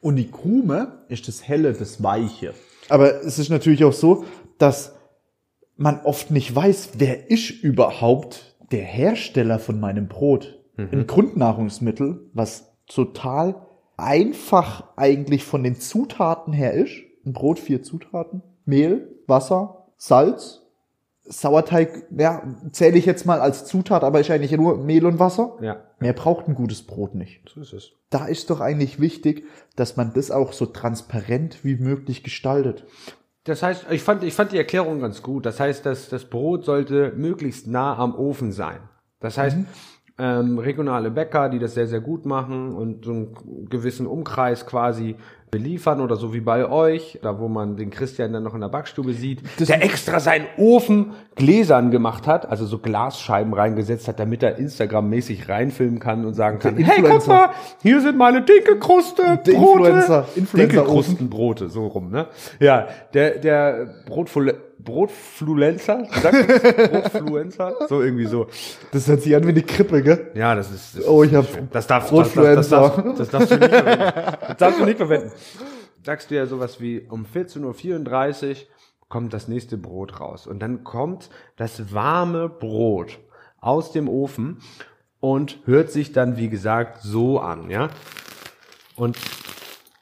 Und 0.01 0.17
die 0.17 0.29
Krume 0.29 1.05
ist 1.07 1.27
das 1.27 1.47
Helle, 1.47 1.73
das 1.73 2.03
Weiche. 2.03 2.53
Aber 2.89 3.23
es 3.23 3.39
ist 3.39 3.49
natürlich 3.49 3.83
auch 3.83 3.93
so, 3.93 4.25
dass 4.57 4.93
man 5.77 6.01
oft 6.01 6.31
nicht 6.31 6.53
weiß, 6.53 6.91
wer 6.97 7.29
ist 7.31 7.49
überhaupt 7.49 8.57
der 8.71 8.83
Hersteller 8.83 9.59
von 9.59 9.79
meinem 9.79 10.07
Brot. 10.07 10.59
Ein 10.77 11.07
Grundnahrungsmittel, 11.07 12.29
was 12.33 12.71
total 12.87 13.66
einfach 13.97 14.83
eigentlich 14.95 15.43
von 15.43 15.63
den 15.63 15.79
Zutaten 15.79 16.53
her 16.53 16.73
ist. 16.73 16.93
Ein 17.25 17.33
Brot, 17.33 17.59
vier 17.59 17.83
Zutaten. 17.83 18.41
Mehl, 18.65 19.07
Wasser, 19.27 19.87
Salz, 19.97 20.61
Sauerteig, 21.29 22.05
ja, 22.17 22.41
zähle 22.71 22.97
ich 22.97 23.05
jetzt 23.05 23.25
mal 23.25 23.41
als 23.41 23.65
Zutat, 23.65 24.03
aber 24.03 24.21
ist 24.21 24.31
eigentlich 24.31 24.53
nur 24.53 24.77
Mehl 24.77 25.05
und 25.05 25.19
Wasser. 25.19 25.57
Ja, 25.61 25.83
Mehr 25.99 26.13
braucht 26.13 26.47
ein 26.47 26.55
gutes 26.55 26.83
Brot 26.83 27.15
nicht. 27.15 27.41
so 27.53 27.59
ist 27.59 27.73
es. 27.73 27.91
Da 28.09 28.27
ist 28.27 28.49
doch 28.49 28.61
eigentlich 28.61 29.01
wichtig, 29.01 29.43
dass 29.75 29.97
man 29.97 30.13
das 30.13 30.31
auch 30.31 30.53
so 30.53 30.65
transparent 30.67 31.65
wie 31.65 31.75
möglich 31.75 32.23
gestaltet. 32.23 32.85
Das 33.43 33.61
heißt, 33.63 33.87
ich 33.91 34.01
fand, 34.03 34.23
ich 34.23 34.33
fand 34.33 34.53
die 34.53 34.57
Erklärung 34.57 35.01
ganz 35.01 35.21
gut. 35.21 35.45
Das 35.45 35.59
heißt, 35.59 35.85
dass 35.85 36.07
das 36.07 36.25
Brot 36.25 36.63
sollte 36.63 37.11
möglichst 37.15 37.67
nah 37.67 37.97
am 37.97 38.15
Ofen 38.15 38.51
sein. 38.53 38.79
Das 39.19 39.37
heißt, 39.37 39.57
ähm, 40.19 40.57
regionale 40.57 41.11
Bäcker, 41.11 41.49
die 41.49 41.59
das 41.59 41.73
sehr, 41.75 41.87
sehr 41.87 41.99
gut 42.01 42.25
machen 42.25 42.73
und 42.73 43.05
so 43.05 43.11
einen 43.11 43.67
gewissen 43.69 44.07
Umkreis 44.07 44.65
quasi 44.65 45.15
beliefern 45.49 46.01
oder 46.01 46.17
so 46.17 46.33
wie 46.33 46.41
bei 46.41 46.67
euch, 46.69 47.19
da 47.21 47.39
wo 47.39 47.47
man 47.47 47.77
den 47.77 47.89
Christian 47.89 48.33
dann 48.33 48.43
noch 48.43 48.53
in 48.53 48.59
der 48.59 48.67
Backstube 48.67 49.13
sieht, 49.13 49.43
Das- 49.57 49.67
der 49.69 49.81
extra 49.81 50.19
seinen 50.19 50.45
Ofen 50.57 51.13
gläsern 51.35 51.89
gemacht 51.89 52.27
hat, 52.27 52.49
also 52.49 52.65
so 52.65 52.79
Glasscheiben 52.79 53.53
reingesetzt 53.53 54.09
hat, 54.09 54.19
damit 54.19 54.43
er 54.43 54.57
Instagram-mäßig 54.57 55.47
reinfilmen 55.47 55.99
kann 55.99 56.25
und 56.25 56.33
sagen 56.33 56.59
kann, 56.59 56.75
hey, 56.75 56.83
guck 56.97 56.97
Influencer. 57.05 57.31
mal, 57.33 57.49
hier 57.81 58.01
sind 58.01 58.17
meine 58.17 58.41
Dinkelkruste, 58.41 59.21
Der 59.45 59.53
Brote. 59.53 59.89
Influencer- 59.91 60.25
Influencer-Ofen. 60.35 60.57
Dinkelkrustenbrote, 60.59 61.69
so 61.69 61.87
rum, 61.87 62.09
ne? 62.11 62.25
Ja, 62.59 62.87
der, 63.13 63.37
der 63.37 63.87
Brotflu 64.05 64.51
Das? 66.21 66.31
Brotfluencer, 66.89 67.75
so 67.89 68.01
irgendwie 68.01 68.25
so. 68.25 68.47
Das 68.91 69.07
hört 69.07 69.21
sich 69.21 69.35
an 69.35 69.43
wie 69.45 69.49
eine 69.49 69.63
Krippe, 69.63 70.01
gell? 70.01 70.31
Ja, 70.35 70.55
das 70.55 70.71
ist. 70.71 70.97
Das 70.97 71.07
Oh, 71.07 71.23
ich 71.23 71.31
ist 71.31 71.37
hab 71.37 71.47
schön. 71.47 71.67
das 71.71 71.87
darf, 71.87 72.09
das, 72.09 72.33
das, 72.33 72.69
das, 72.69 72.69
das 72.69 73.29
darfst 73.31 73.51
du 73.51 73.57
nicht 73.57 73.69
verwenden. 73.69 74.11
Das 74.47 74.57
darfst 74.57 74.79
du 74.79 74.85
nicht 74.85 74.97
verwenden. 74.97 75.31
Sagst 76.03 76.31
du 76.31 76.35
ja 76.35 76.45
sowas 76.45 76.79
wie 76.79 77.01
um 77.09 77.25
14.34 77.25 78.49
Uhr 78.49 78.55
kommt 79.09 79.33
das 79.33 79.47
nächste 79.47 79.77
Brot 79.77 80.19
raus 80.19 80.47
und 80.47 80.59
dann 80.59 80.83
kommt 80.83 81.29
das 81.55 81.93
warme 81.93 82.49
Brot 82.49 83.19
aus 83.59 83.91
dem 83.91 84.07
Ofen 84.09 84.59
und 85.19 85.59
hört 85.65 85.91
sich 85.91 86.11
dann 86.11 86.37
wie 86.37 86.49
gesagt 86.49 87.01
so 87.01 87.39
an, 87.39 87.69
ja? 87.69 87.89
Und 88.95 89.17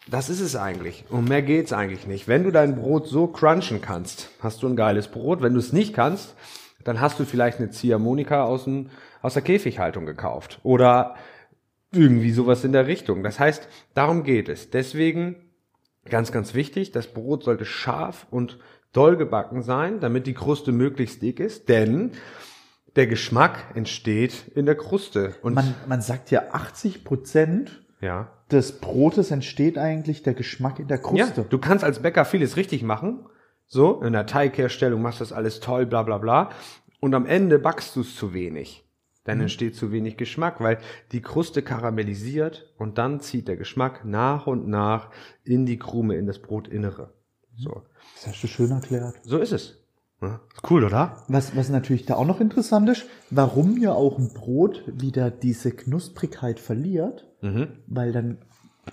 das 0.08 0.30
ist 0.30 0.42
es 0.42 0.56
eigentlich. 0.56 1.06
Um 1.10 1.26
mehr 1.26 1.42
geht's 1.42 1.74
eigentlich 1.74 2.06
nicht. 2.06 2.28
Wenn 2.28 2.44
du 2.44 2.52
dein 2.52 2.76
Brot 2.76 3.08
so 3.08 3.28
crunchen 3.28 3.82
kannst, 3.82 4.30
hast 4.40 4.62
du 4.62 4.68
ein 4.68 4.76
geiles 4.76 5.08
Brot. 5.08 5.42
Wenn 5.42 5.54
du 5.54 5.60
es 5.60 5.74
nicht 5.74 5.94
kannst, 5.94 6.36
dann 6.84 7.02
hast 7.02 7.20
du 7.20 7.26
vielleicht 7.26 7.60
eine 7.60 7.72
Ziehharmonika 7.72 8.44
aus, 8.44 8.66
dem, 8.66 8.90
aus 9.22 9.34
der 9.34 9.42
Käfighaltung 9.42 10.06
gekauft. 10.06 10.60
Oder 10.64 11.16
irgendwie 11.92 12.32
sowas 12.32 12.64
in 12.64 12.72
der 12.72 12.88
Richtung. 12.88 13.24
Das 13.24 13.40
heißt, 13.40 13.68
darum 13.94 14.24
geht 14.24 14.50
es. 14.50 14.70
Deswegen 14.70 15.36
ganz, 16.06 16.32
ganz 16.32 16.54
wichtig, 16.54 16.92
das 16.92 17.08
Brot 17.08 17.44
sollte 17.44 17.66
scharf 17.66 18.28
und 18.30 18.60
doll 18.94 19.18
gebacken 19.18 19.64
sein, 19.64 20.00
damit 20.00 20.28
die 20.28 20.34
Kruste 20.34 20.72
möglichst 20.72 21.22
dick 21.22 21.40
ist, 21.40 21.68
denn 21.68 22.12
der 22.96 23.08
Geschmack 23.08 23.76
entsteht 23.76 24.48
in 24.56 24.66
der 24.66 24.76
Kruste. 24.76 25.36
Und 25.42 25.54
Man, 25.54 25.76
man 25.88 26.02
sagt 26.02 26.32
ja, 26.32 26.44
80 26.52 27.04
Prozent 27.04 27.85
ja. 28.02 28.32
des 28.52 28.80
Brotes 28.80 29.32
entsteht 29.32 29.78
eigentlich 29.78 30.24
der 30.24 30.34
Geschmack 30.34 30.80
in 30.80 30.88
der 30.88 30.98
Kruste. 31.00 31.42
Ja, 31.42 31.48
du 31.48 31.58
kannst 31.58 31.84
als 31.84 32.00
Bäcker 32.00 32.25
vieles 32.25 32.58
richtig 32.58 32.84
machen. 32.84 33.25
So, 33.68 34.02
in 34.02 34.14
der 34.14 34.28
Teigherstellung 34.28 35.02
machst 35.02 35.20
du 35.20 35.24
das 35.24 35.34
alles 35.34 35.60
toll, 35.60 35.86
bla 35.86 36.04
bla 36.04 36.18
bla. 36.20 36.50
Und 37.00 37.16
am 37.16 37.25
Ende 37.25 37.60
backst 37.60 37.96
du 37.96 38.02
es 38.02 38.16
zu 38.16 38.34
wenig. 38.34 38.84
Dann 39.24 39.42
entsteht 39.42 39.75
zu 39.75 39.92
wenig 39.92 40.18
Geschmack, 40.18 40.62
weil 40.62 40.78
die 41.12 41.22
Kruste 41.22 41.64
karamellisiert 41.64 42.72
und 42.78 43.00
dann 43.00 43.20
zieht 43.22 43.48
der 43.48 43.58
Geschmack 43.58 44.06
nach 44.06 44.46
und 44.46 44.68
nach 44.68 45.10
in 45.44 45.66
die 45.66 45.80
Krume, 45.80 46.16
in 46.16 46.28
das 46.28 46.40
Brotinnere. 46.40 47.12
So, 47.58 47.82
Das 48.16 48.28
hast 48.28 48.44
du 48.44 48.48
schön 48.48 48.70
erklärt. 48.70 49.16
so 49.24 49.40
ist 49.40 49.52
es. 49.52 49.84
Ist 50.22 50.70
cool, 50.72 50.84
oder? 50.84 51.24
Was, 51.28 51.56
was 51.56 51.70
natürlich 51.70 52.06
da 52.06 52.16
auch 52.16 52.26
noch 52.26 52.40
interessant 52.40 52.90
ist, 52.90 53.06
warum 53.30 53.78
ja 53.78 53.94
auch 53.94 54.18
ein 54.18 54.30
Brot 54.34 54.84
wieder 54.88 55.30
diese 55.30 55.72
Knusprigkeit 55.72 56.60
verliert, 56.60 57.28
Mhm. 57.42 57.68
weil 57.88 58.12
dann 58.12 58.38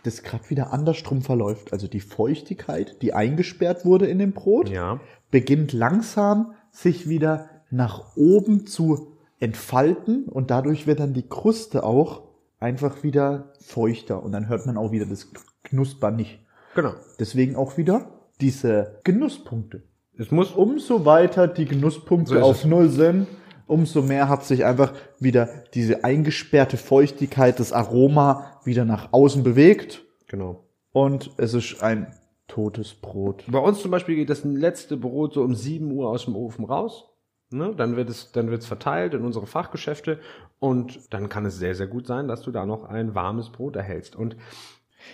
das 0.03 0.23
gerade 0.23 0.49
wieder 0.51 0.73
andersrum 0.73 1.23
verläuft. 1.23 1.73
Also 1.73 1.87
die 1.87 2.01
Feuchtigkeit, 2.01 3.01
die 3.03 3.15
eingesperrt 3.15 3.85
wurde 3.85 4.07
in 4.07 4.19
dem 4.19 4.33
Brot, 4.33 4.69
Ja. 4.69 5.01
beginnt 5.31 5.73
langsam 5.73 6.53
sich 6.71 7.09
wieder 7.09 7.49
nach 7.71 8.17
oben 8.17 8.67
zu 8.67 9.17
entfalten 9.39 10.25
und 10.25 10.51
dadurch 10.51 10.87
wird 10.87 11.01
dann 11.01 11.15
die 11.15 11.29
Kruste 11.29 11.85
auch 11.85 12.23
einfach 12.59 13.03
wieder 13.03 13.53
feuchter 13.61 14.23
und 14.23 14.33
dann 14.33 14.49
hört 14.49 14.67
man 14.67 14.77
auch 14.77 14.93
wieder 14.93 15.07
das 15.07 15.29
Knuspern 15.65 16.17
nicht. 16.17 16.41
Genau. 16.75 16.95
Deswegen 17.19 17.57
auch 17.57 17.77
wieder 17.77 18.11
diese 18.41 19.01
Genusspunkte. 19.05 19.83
Es 20.19 20.31
muss 20.31 20.53
Umso 20.53 21.05
weiter 21.05 21.49
die 21.49 21.65
Genusspunkte 21.65 22.35
So 22.35 22.41
auf. 22.41 22.65
Null 22.65 22.89
sind, 22.91 23.27
umso 23.67 24.03
mehr 24.03 24.29
hat 24.29 24.45
sich 24.45 24.65
einfach 24.65 24.93
wieder 25.19 25.49
diese 25.75 26.05
eingesperrte 26.05 26.77
Feuchtigkeit, 26.77 27.59
das 27.59 27.73
Aroma 27.73 28.61
wieder 28.65 28.85
nach 28.85 29.13
außen 29.13 29.43
bewegt 29.43 30.03
Genau. 30.29 30.65
und 30.93 31.31
es 31.39 31.55
ist 31.55 31.83
ein 31.83 32.15
totes 32.47 32.93
Brot. 32.95 33.45
Bei 33.49 33.59
uns 33.59 33.81
zum 33.81 33.91
Beispiel 33.91 34.17
geht 34.17 34.29
das 34.29 34.45
letzte 34.45 34.97
Brot 34.99 35.35
so 35.35 35.43
um 35.43 35.55
7 35.55 35.91
Uhr 35.91 36.11
aus 36.11 36.27
dem 36.27 36.37
Ofen 36.37 36.67
raus. 36.67 37.09
Ne? 37.51 37.75
Dann 37.77 37.97
wird 37.97 38.11
es, 38.11 38.33
dann 38.33 38.51
wird 38.51 38.63
es 38.63 38.67
verteilt 38.67 39.15
in 39.15 39.25
unsere 39.25 39.47
Fachgeschäfte 39.47 40.19
und 40.59 41.13
dann 41.13 41.29
kann 41.29 41.47
es 41.47 41.59
sehr, 41.59 41.75
sehr 41.75 41.87
gut 41.87 42.07
sein, 42.07 42.29
dass 42.29 42.43
du 42.43 42.51
da 42.51 42.67
noch 42.67 42.85
ein 42.85 43.15
warmes 43.15 43.51
Brot 43.51 43.77
erhältst. 43.77 44.17
Und 44.17 44.37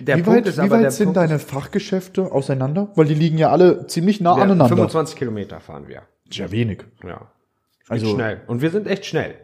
der 0.01 0.19
wie 0.19 0.23
Punkt 0.23 0.41
weit, 0.41 0.47
ist 0.47 0.63
wie 0.63 0.71
weit 0.71 0.93
sind 0.93 1.07
Punkt 1.07 1.17
deine 1.17 1.39
Fachgeschäfte 1.39 2.33
auseinander? 2.33 2.93
Weil 2.95 3.07
die 3.07 3.15
liegen 3.15 3.39
ja 3.39 3.51
alle 3.51 3.87
ziemlich 3.87 4.21
nah 4.21 4.37
ist, 4.37 4.43
aneinander. 4.43 4.69
25 4.69 5.17
Kilometer 5.17 5.61
fahren 5.61 5.89
wir. 5.89 6.03
Sehr 6.31 6.51
wenig. 6.51 6.85
Ja. 7.07 7.33
Also 7.89 8.15
schnell. 8.15 8.43
Und 8.47 8.61
wir 8.63 8.71
sind 8.71 8.87
echt 8.87 9.07
schnell. 9.07 9.35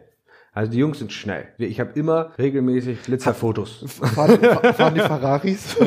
Also 0.55 0.71
die 0.71 0.77
Jungs 0.77 0.99
sind 0.99 1.11
schnell. 1.11 1.49
Ich 1.57 1.81
habe 1.81 1.91
immer 1.99 2.31
regelmäßig 2.39 3.01
Blitzerfotos. 3.01 3.83
Fahren, 4.15 4.39
fahren 4.73 4.95
die 4.95 5.01
Ferraris? 5.01 5.75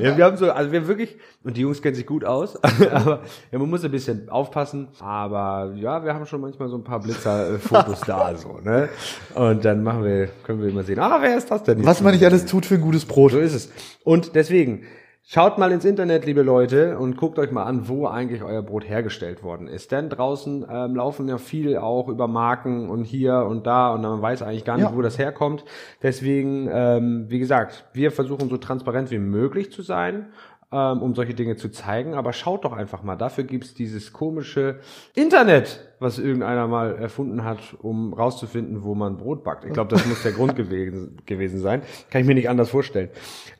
Ja, 0.00 0.16
wir 0.16 0.24
haben 0.24 0.36
so, 0.36 0.50
also 0.50 0.72
wir 0.72 0.80
haben 0.80 0.88
wirklich, 0.88 1.16
und 1.44 1.56
die 1.56 1.60
Jungs 1.60 1.82
kennen 1.82 1.94
sich 1.94 2.06
gut 2.06 2.24
aus, 2.24 2.56
aber 2.62 3.22
ja, 3.50 3.58
man 3.58 3.68
muss 3.68 3.84
ein 3.84 3.90
bisschen 3.90 4.30
aufpassen. 4.30 4.88
Aber 5.00 5.72
ja, 5.76 6.02
wir 6.04 6.14
haben 6.14 6.24
schon 6.24 6.40
manchmal 6.40 6.68
so 6.68 6.76
ein 6.76 6.84
paar 6.84 7.00
Blitzer-Fotos 7.00 8.00
da, 8.06 8.34
so, 8.36 8.58
ne? 8.62 8.88
Und 9.34 9.64
dann 9.64 9.82
machen 9.82 10.04
wir, 10.04 10.28
können 10.42 10.62
wir 10.62 10.70
immer 10.70 10.84
sehen, 10.84 10.98
ah, 11.00 11.18
wer 11.20 11.36
ist 11.36 11.50
das 11.50 11.64
denn? 11.64 11.84
Was 11.84 12.00
man 12.00 12.14
nicht 12.14 12.24
alles 12.24 12.46
tut 12.46 12.64
für 12.64 12.76
ein 12.76 12.80
gutes 12.80 13.04
Brot. 13.04 13.32
So 13.32 13.38
ist 13.38 13.54
es. 13.54 13.70
Und 14.04 14.34
deswegen, 14.34 14.84
schaut 15.30 15.58
mal 15.58 15.70
ins 15.72 15.84
Internet, 15.84 16.24
liebe 16.24 16.40
Leute, 16.40 16.98
und 16.98 17.18
guckt 17.18 17.38
euch 17.38 17.50
mal 17.50 17.64
an, 17.64 17.86
wo 17.86 18.06
eigentlich 18.06 18.42
euer 18.42 18.62
Brot 18.62 18.88
hergestellt 18.88 19.42
worden 19.42 19.68
ist. 19.68 19.92
Denn 19.92 20.08
draußen 20.08 20.64
ähm, 20.70 20.96
laufen 20.96 21.28
ja 21.28 21.36
viel 21.36 21.76
auch 21.76 22.08
über 22.08 22.26
Marken 22.26 22.88
und 22.88 23.04
hier 23.04 23.44
und 23.44 23.66
da 23.66 23.92
und 23.92 24.00
man 24.00 24.22
weiß 24.22 24.40
eigentlich 24.40 24.64
gar 24.64 24.78
nicht, 24.78 24.90
Ja. 24.90 24.96
wo 24.96 25.02
das 25.02 25.18
herkommt. 25.18 25.66
Deswegen, 26.02 26.66
ähm, 26.72 27.26
wie 27.28 27.38
gesagt, 27.38 27.84
wir 27.92 28.10
versuchen 28.10 28.48
so 28.48 28.56
transparent 28.56 29.10
wie 29.10 29.18
möglich 29.18 29.70
zu 29.70 29.82
sein, 29.82 30.28
ähm, 30.70 31.02
um 31.02 31.14
solche 31.14 31.34
Dinge 31.34 31.56
zu 31.56 31.70
zeigen. 31.70 32.14
Aber 32.14 32.32
schaut 32.32 32.64
doch 32.64 32.72
einfach 32.72 33.02
mal, 33.02 33.16
dafür 33.16 33.44
gibt's 33.44 33.74
dieses 33.74 34.12
komische 34.12 34.80
Internet, 35.14 35.88
was 35.98 36.18
irgendeiner 36.18 36.66
mal 36.66 36.96
erfunden 36.96 37.44
hat, 37.44 37.58
um 37.80 38.12
rauszufinden, 38.12 38.82
wo 38.82 38.94
man 38.94 39.16
Brot 39.16 39.44
backt. 39.44 39.64
Ich 39.64 39.72
glaube, 39.72 39.90
das 39.90 40.04
muss 40.06 40.22
der 40.22 40.32
Grund 40.32 40.56
gewesen, 40.56 41.22
gewesen 41.24 41.60
sein. 41.60 41.82
Kann 42.10 42.20
ich 42.20 42.26
mir 42.26 42.34
nicht 42.34 42.50
anders 42.50 42.70
vorstellen. 42.70 43.08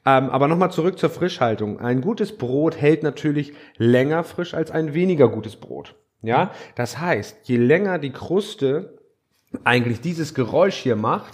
Ähm, 0.05 0.29
aber 0.31 0.49
nochmal 0.49 0.71
zurück 0.71 0.99
zur 0.99 1.11
Frischhaltung. 1.11 1.81
Ein 1.81 2.01
gutes 2.01 2.37
Brot 2.37 2.77
hält 2.77 3.03
natürlich 3.03 3.55
länger 3.77 4.23
frisch 4.25 4.55
als 4.55 4.71
ein 4.71 4.93
weniger 4.93 5.29
gutes 5.29 5.57
Brot. 5.57 5.95
Ja, 6.21 6.51
das 6.75 6.99
heißt, 6.99 7.49
je 7.49 7.57
länger 7.57 7.99
die 7.99 8.11
Kruste 8.11 8.99
eigentlich 9.65 10.01
dieses 10.01 10.35
Geräusch 10.35 10.77
hier 10.77 10.97
macht, 10.97 11.33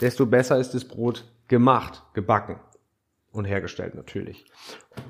desto 0.00 0.26
besser 0.26 0.58
ist 0.58 0.74
das 0.74 0.84
Brot 0.84 1.24
gemacht, 1.48 2.02
gebacken 2.12 2.60
und 3.34 3.44
hergestellt 3.44 3.94
natürlich. 3.94 4.46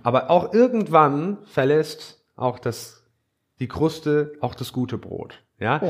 Aber 0.03 0.31
auch 0.31 0.53
irgendwann 0.53 1.39
verlässt 1.45 2.25
auch 2.37 2.59
das, 2.59 3.05
die 3.61 3.69
Kruste 3.69 4.33
auch 4.41 4.55
das 4.55 4.73
gute 4.73 4.99
Brot. 4.99 5.41
Ja, 5.61 5.81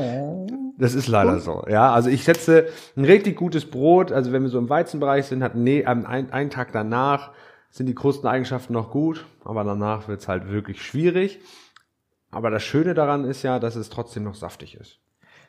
das 0.77 0.93
ist 0.93 1.07
leider 1.07 1.39
so. 1.39 1.65
Ja, 1.67 1.91
also 1.91 2.09
ich 2.09 2.23
setze 2.23 2.67
ein 2.95 3.05
richtig 3.05 3.35
gutes 3.35 3.69
Brot, 3.69 4.11
also 4.11 4.31
wenn 4.31 4.43
wir 4.43 4.49
so 4.49 4.59
im 4.59 4.69
Weizenbereich 4.69 5.25
sind, 5.25 5.41
hat 5.41 5.55
nee, 5.55 5.79
ähm, 5.79 6.05
ein, 6.05 6.31
einen 6.31 6.51
Tag 6.51 6.71
danach 6.71 7.31
sind 7.71 7.87
die 7.87 7.95
Krusteneigenschaften 7.95 8.73
noch 8.73 8.91
gut, 8.91 9.25
aber 9.43 9.63
danach 9.63 10.07
wird's 10.07 10.27
halt 10.27 10.49
wirklich 10.49 10.81
schwierig. 10.81 11.39
Aber 12.31 12.51
das 12.51 12.63
Schöne 12.63 12.93
daran 12.93 13.25
ist 13.25 13.43
ja, 13.43 13.59
dass 13.59 13.75
es 13.75 13.89
trotzdem 13.89 14.23
noch 14.23 14.35
saftig 14.35 14.75
ist. 14.75 14.99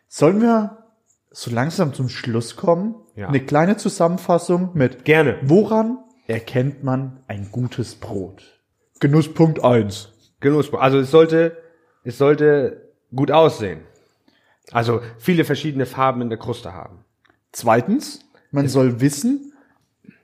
Sollen 0.08 0.40
wir 0.40 0.84
so 1.30 1.50
langsam 1.50 1.92
zum 1.92 2.08
Schluss 2.08 2.56
kommen? 2.56 2.94
Ja. 3.14 3.28
Eine 3.28 3.40
kleine 3.40 3.76
Zusammenfassung 3.76 4.70
mit 4.74 5.04
Gerne. 5.04 5.38
Woran 5.42 5.98
erkennt 6.26 6.84
man 6.84 7.20
ein 7.26 7.50
gutes 7.50 7.94
Brot? 7.94 8.60
Genusspunkt 9.00 9.62
1. 9.62 10.12
Genuss. 10.40 10.72
Also 10.74 10.98
es 10.98 11.10
sollte, 11.10 11.56
es 12.04 12.18
sollte 12.18 12.90
gut 13.14 13.30
aussehen. 13.30 13.80
Also 14.72 15.00
viele 15.18 15.44
verschiedene 15.44 15.86
Farben 15.86 16.22
in 16.22 16.28
der 16.28 16.38
Kruste 16.38 16.72
haben. 16.72 17.04
Zweitens, 17.52 18.20
man 18.50 18.68
soll 18.68 19.00
wissen, 19.00 19.52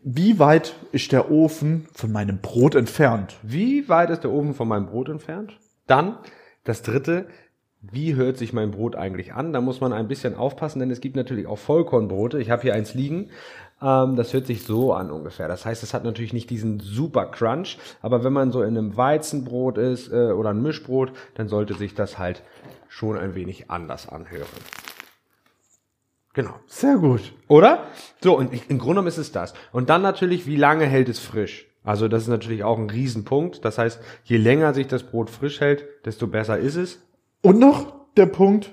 wie 0.02 0.38
weit 0.38 0.74
ist 0.90 1.12
der 1.12 1.30
Ofen 1.30 1.86
von 1.94 2.10
meinem 2.10 2.38
Brot 2.38 2.74
entfernt? 2.74 3.36
Wie 3.42 3.88
weit 3.88 4.10
ist 4.10 4.24
der 4.24 4.32
Ofen 4.32 4.54
von 4.54 4.66
meinem 4.66 4.86
Brot 4.86 5.08
entfernt? 5.08 5.58
Dann 5.86 6.18
das 6.64 6.82
dritte, 6.82 7.26
wie 7.80 8.14
hört 8.14 8.36
sich 8.36 8.52
mein 8.52 8.70
Brot 8.70 8.96
eigentlich 8.96 9.32
an? 9.32 9.52
Da 9.52 9.60
muss 9.60 9.80
man 9.80 9.92
ein 9.92 10.08
bisschen 10.08 10.36
aufpassen, 10.36 10.80
denn 10.80 10.90
es 10.90 11.00
gibt 11.00 11.16
natürlich 11.16 11.46
auch 11.46 11.58
Vollkornbrote. 11.58 12.40
Ich 12.40 12.50
habe 12.50 12.62
hier 12.62 12.74
eins 12.74 12.94
liegen. 12.94 13.30
Ähm, 13.82 14.16
das 14.16 14.32
hört 14.32 14.46
sich 14.46 14.64
so 14.64 14.92
an 14.92 15.10
ungefähr. 15.10 15.48
Das 15.48 15.66
heißt, 15.66 15.82
es 15.82 15.92
hat 15.92 16.04
natürlich 16.04 16.32
nicht 16.32 16.50
diesen 16.50 16.80
super 16.80 17.26
Crunch, 17.26 17.78
aber 18.00 18.24
wenn 18.24 18.32
man 18.32 18.52
so 18.52 18.62
in 18.62 18.76
einem 18.76 18.96
Weizenbrot 18.96 19.78
ist 19.78 20.12
äh, 20.12 20.30
oder 20.32 20.50
ein 20.50 20.62
Mischbrot, 20.62 21.12
dann 21.34 21.48
sollte 21.48 21.74
sich 21.74 21.94
das 21.94 22.18
halt 22.18 22.42
schon 22.88 23.18
ein 23.18 23.34
wenig 23.34 23.70
anders 23.70 24.08
anhören. 24.08 24.46
Genau. 26.34 26.54
Sehr 26.66 26.96
gut. 26.96 27.32
Oder? 27.48 27.86
So, 28.22 28.38
und 28.38 28.54
ich, 28.54 28.70
im 28.70 28.78
Grunde 28.78 28.94
genommen 28.94 29.08
ist 29.08 29.18
es 29.18 29.32
das. 29.32 29.52
Und 29.70 29.90
dann 29.90 30.00
natürlich, 30.00 30.46
wie 30.46 30.56
lange 30.56 30.86
hält 30.86 31.08
es 31.08 31.18
frisch? 31.18 31.66
Also 31.84 32.08
das 32.08 32.22
ist 32.22 32.28
natürlich 32.28 32.64
auch 32.64 32.78
ein 32.78 32.88
Riesenpunkt. 32.88 33.64
Das 33.64 33.76
heißt, 33.76 34.00
je 34.24 34.36
länger 34.36 34.72
sich 34.72 34.86
das 34.86 35.02
Brot 35.02 35.28
frisch 35.28 35.60
hält, 35.60 35.84
desto 36.06 36.26
besser 36.26 36.58
ist 36.58 36.76
es. 36.76 37.00
Und 37.42 37.58
noch 37.58 37.92
der 38.16 38.26
Punkt, 38.26 38.72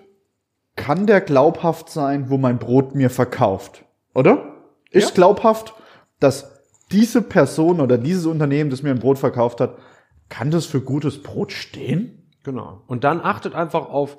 kann 0.75 1.08
der 1.08 1.20
glaubhaft 1.20 1.89
sein, 1.89 2.30
wo 2.30 2.38
mein 2.38 2.60
Brot 2.60 2.96
mir 2.96 3.10
verkauft? 3.10 3.84
Oder? 4.13 4.49
Ist 4.91 5.10
Ja. 5.10 5.13
glaubhaft, 5.15 5.74
dass 6.19 6.60
diese 6.91 7.22
Person 7.22 7.79
oder 7.79 7.98
dieses 7.98 8.25
Unternehmen, 8.25 8.69
das 8.69 8.81
mir 8.84 8.91
ein 8.91 9.00
Brot 9.00 9.19
verkauft 9.19 9.62
hat, 9.62 9.77
kann 10.29 10.51
das 10.51 10.65
für 10.65 10.81
gutes 10.81 11.22
Brot 11.22 11.51
stehen? 11.51 12.31
Genau. 12.43 12.81
Und 12.88 13.03
dann 13.03 13.22
achtet 13.22 13.53
einfach 13.55 13.89
auf, 13.89 14.17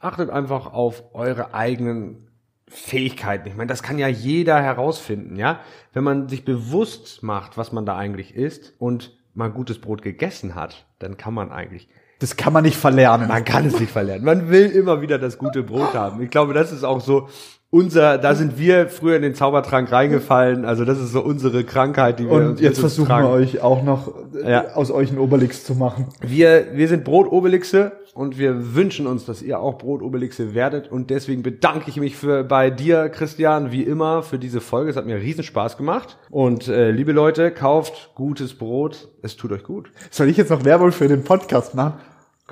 achtet 0.00 0.30
einfach 0.30 0.72
auf 0.72 1.02
eure 1.14 1.54
eigenen 1.54 2.28
Fähigkeiten. 2.68 3.48
Ich 3.48 3.56
meine, 3.56 3.68
das 3.68 3.82
kann 3.82 3.98
ja 3.98 4.08
jeder 4.08 4.60
herausfinden, 4.62 5.36
ja? 5.36 5.60
Wenn 5.92 6.04
man 6.04 6.28
sich 6.28 6.44
bewusst 6.44 7.22
macht, 7.22 7.56
was 7.58 7.72
man 7.72 7.84
da 7.84 7.96
eigentlich 7.96 8.34
isst 8.34 8.74
und 8.78 9.16
mal 9.34 9.50
gutes 9.50 9.80
Brot 9.80 10.02
gegessen 10.02 10.54
hat, 10.54 10.86
dann 10.98 11.16
kann 11.16 11.34
man 11.34 11.50
eigentlich 11.52 11.88
Das 12.18 12.36
kann 12.36 12.52
man 12.52 12.62
nicht 12.64 12.76
verlernen. 12.76 13.28
Man 13.28 13.44
kann 13.44 13.66
es 13.66 13.78
nicht 13.80 13.90
verlernen. 13.90 14.24
Man 14.24 14.48
will 14.48 14.70
immer 14.70 15.00
wieder 15.02 15.18
das 15.18 15.38
gute 15.38 15.62
Brot 15.62 15.94
haben. 15.94 16.22
Ich 16.22 16.30
glaube, 16.30 16.54
das 16.54 16.70
ist 16.72 16.84
auch 16.84 17.00
so 17.00 17.28
unser, 17.74 18.18
da 18.18 18.34
sind 18.34 18.58
wir 18.58 18.88
früher 18.90 19.16
in 19.16 19.22
den 19.22 19.34
Zaubertrank 19.34 19.90
reingefallen. 19.90 20.66
Also 20.66 20.84
das 20.84 21.00
ist 21.00 21.12
so 21.12 21.22
unsere 21.22 21.64
Krankheit, 21.64 22.18
die 22.18 22.26
wir 22.26 22.32
Und 22.32 22.46
uns 22.46 22.60
jetzt 22.60 22.78
versuchen 22.80 23.08
tragen. 23.08 23.26
wir 23.28 23.32
euch 23.32 23.62
auch 23.62 23.82
noch 23.82 24.12
äh, 24.44 24.50
Ja. 24.50 24.74
aus 24.74 24.90
euch 24.90 25.08
einen 25.08 25.18
Obelix 25.18 25.64
zu 25.64 25.74
machen. 25.74 26.08
Wir, 26.20 26.66
wir 26.74 26.86
sind 26.86 27.02
Brotobelixe 27.02 27.92
und 28.12 28.38
wir 28.38 28.74
wünschen 28.74 29.06
uns, 29.06 29.24
dass 29.24 29.40
ihr 29.40 29.58
auch 29.58 29.78
Brotobelixe 29.78 30.52
werdet. 30.54 30.92
Und 30.92 31.08
deswegen 31.08 31.42
bedanke 31.42 31.84
ich 31.88 31.96
mich 31.96 32.14
für 32.14 32.44
bei 32.44 32.68
dir, 32.68 33.08
Christian, 33.08 33.72
wie 33.72 33.84
immer, 33.84 34.22
für 34.22 34.38
diese 34.38 34.60
Folge. 34.60 34.90
Es 34.90 34.96
hat 34.96 35.06
mir 35.06 35.16
riesen 35.16 35.42
Spaß 35.42 35.78
gemacht. 35.78 36.18
Und 36.28 36.68
äh, 36.68 36.90
liebe 36.90 37.12
Leute, 37.12 37.50
kauft 37.50 38.10
gutes 38.14 38.52
Brot. 38.52 39.08
Es 39.22 39.38
tut 39.38 39.50
euch 39.50 39.62
gut. 39.64 39.90
Soll 40.10 40.28
ich 40.28 40.36
jetzt 40.36 40.50
noch 40.50 40.66
Werbung 40.66 40.92
für 40.92 41.08
den 41.08 41.24
Podcast 41.24 41.74
machen? 41.74 41.94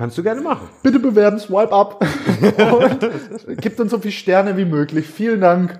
Kannst 0.01 0.17
du 0.17 0.23
gerne 0.23 0.41
machen. 0.41 0.67
Bitte 0.83 0.99
bewerben, 0.99 1.39
swipe 1.39 1.73
up. 1.75 2.03
Und 2.03 3.61
gibt 3.61 3.79
uns 3.81 3.91
so 3.91 3.99
viele 3.99 4.13
Sterne 4.13 4.57
wie 4.57 4.65
möglich. 4.65 5.07
Vielen 5.07 5.43
Dank. 5.43 5.79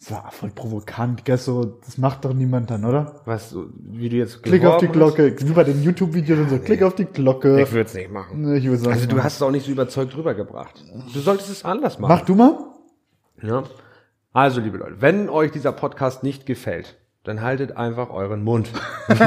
Das 0.00 0.10
war 0.12 0.30
voll 0.32 0.48
provokant, 0.48 1.26
gell? 1.26 1.36
So, 1.36 1.64
das 1.84 1.98
macht 1.98 2.24
doch 2.24 2.32
niemand 2.32 2.70
dann, 2.70 2.82
oder? 2.86 3.20
Was, 3.26 3.54
wie 3.78 4.08
du 4.08 4.16
jetzt 4.16 4.42
Klick 4.42 4.64
auf 4.64 4.78
die? 4.78 4.88
Glocke. 4.88 5.36
Wie 5.38 5.52
bei 5.52 5.64
den 5.64 5.82
YouTube-Videos 5.82 6.38
und 6.38 6.48
so. 6.48 6.58
Klick 6.58 6.82
auf 6.82 6.94
die 6.94 7.04
Glocke. 7.04 7.60
Ich 7.60 7.72
würde 7.72 7.88
es 7.90 7.92
nicht 7.92 8.10
machen. 8.10 8.40
Nee, 8.40 8.56
ich 8.56 8.64
würd's 8.64 8.86
Also 8.86 9.00
nicht 9.00 9.12
du 9.12 9.16
machen. 9.16 9.24
hast 9.26 9.36
es 9.36 9.42
auch 9.42 9.50
nicht 9.50 9.66
so 9.66 9.72
überzeugt 9.72 10.16
rübergebracht. 10.16 10.82
Du 11.12 11.20
solltest 11.20 11.50
es 11.50 11.62
anders 11.62 11.98
machen. 11.98 12.08
Mach 12.10 12.24
du 12.24 12.34
mal. 12.34 12.56
Ja. 13.42 13.64
Also, 14.32 14.62
liebe 14.62 14.78
Leute, 14.78 15.02
wenn 15.02 15.28
euch 15.28 15.50
dieser 15.50 15.72
Podcast 15.72 16.22
nicht 16.22 16.46
gefällt, 16.46 16.96
dann 17.24 17.40
haltet 17.40 17.76
einfach 17.76 18.10
euren 18.10 18.44
Mund. 18.44 18.70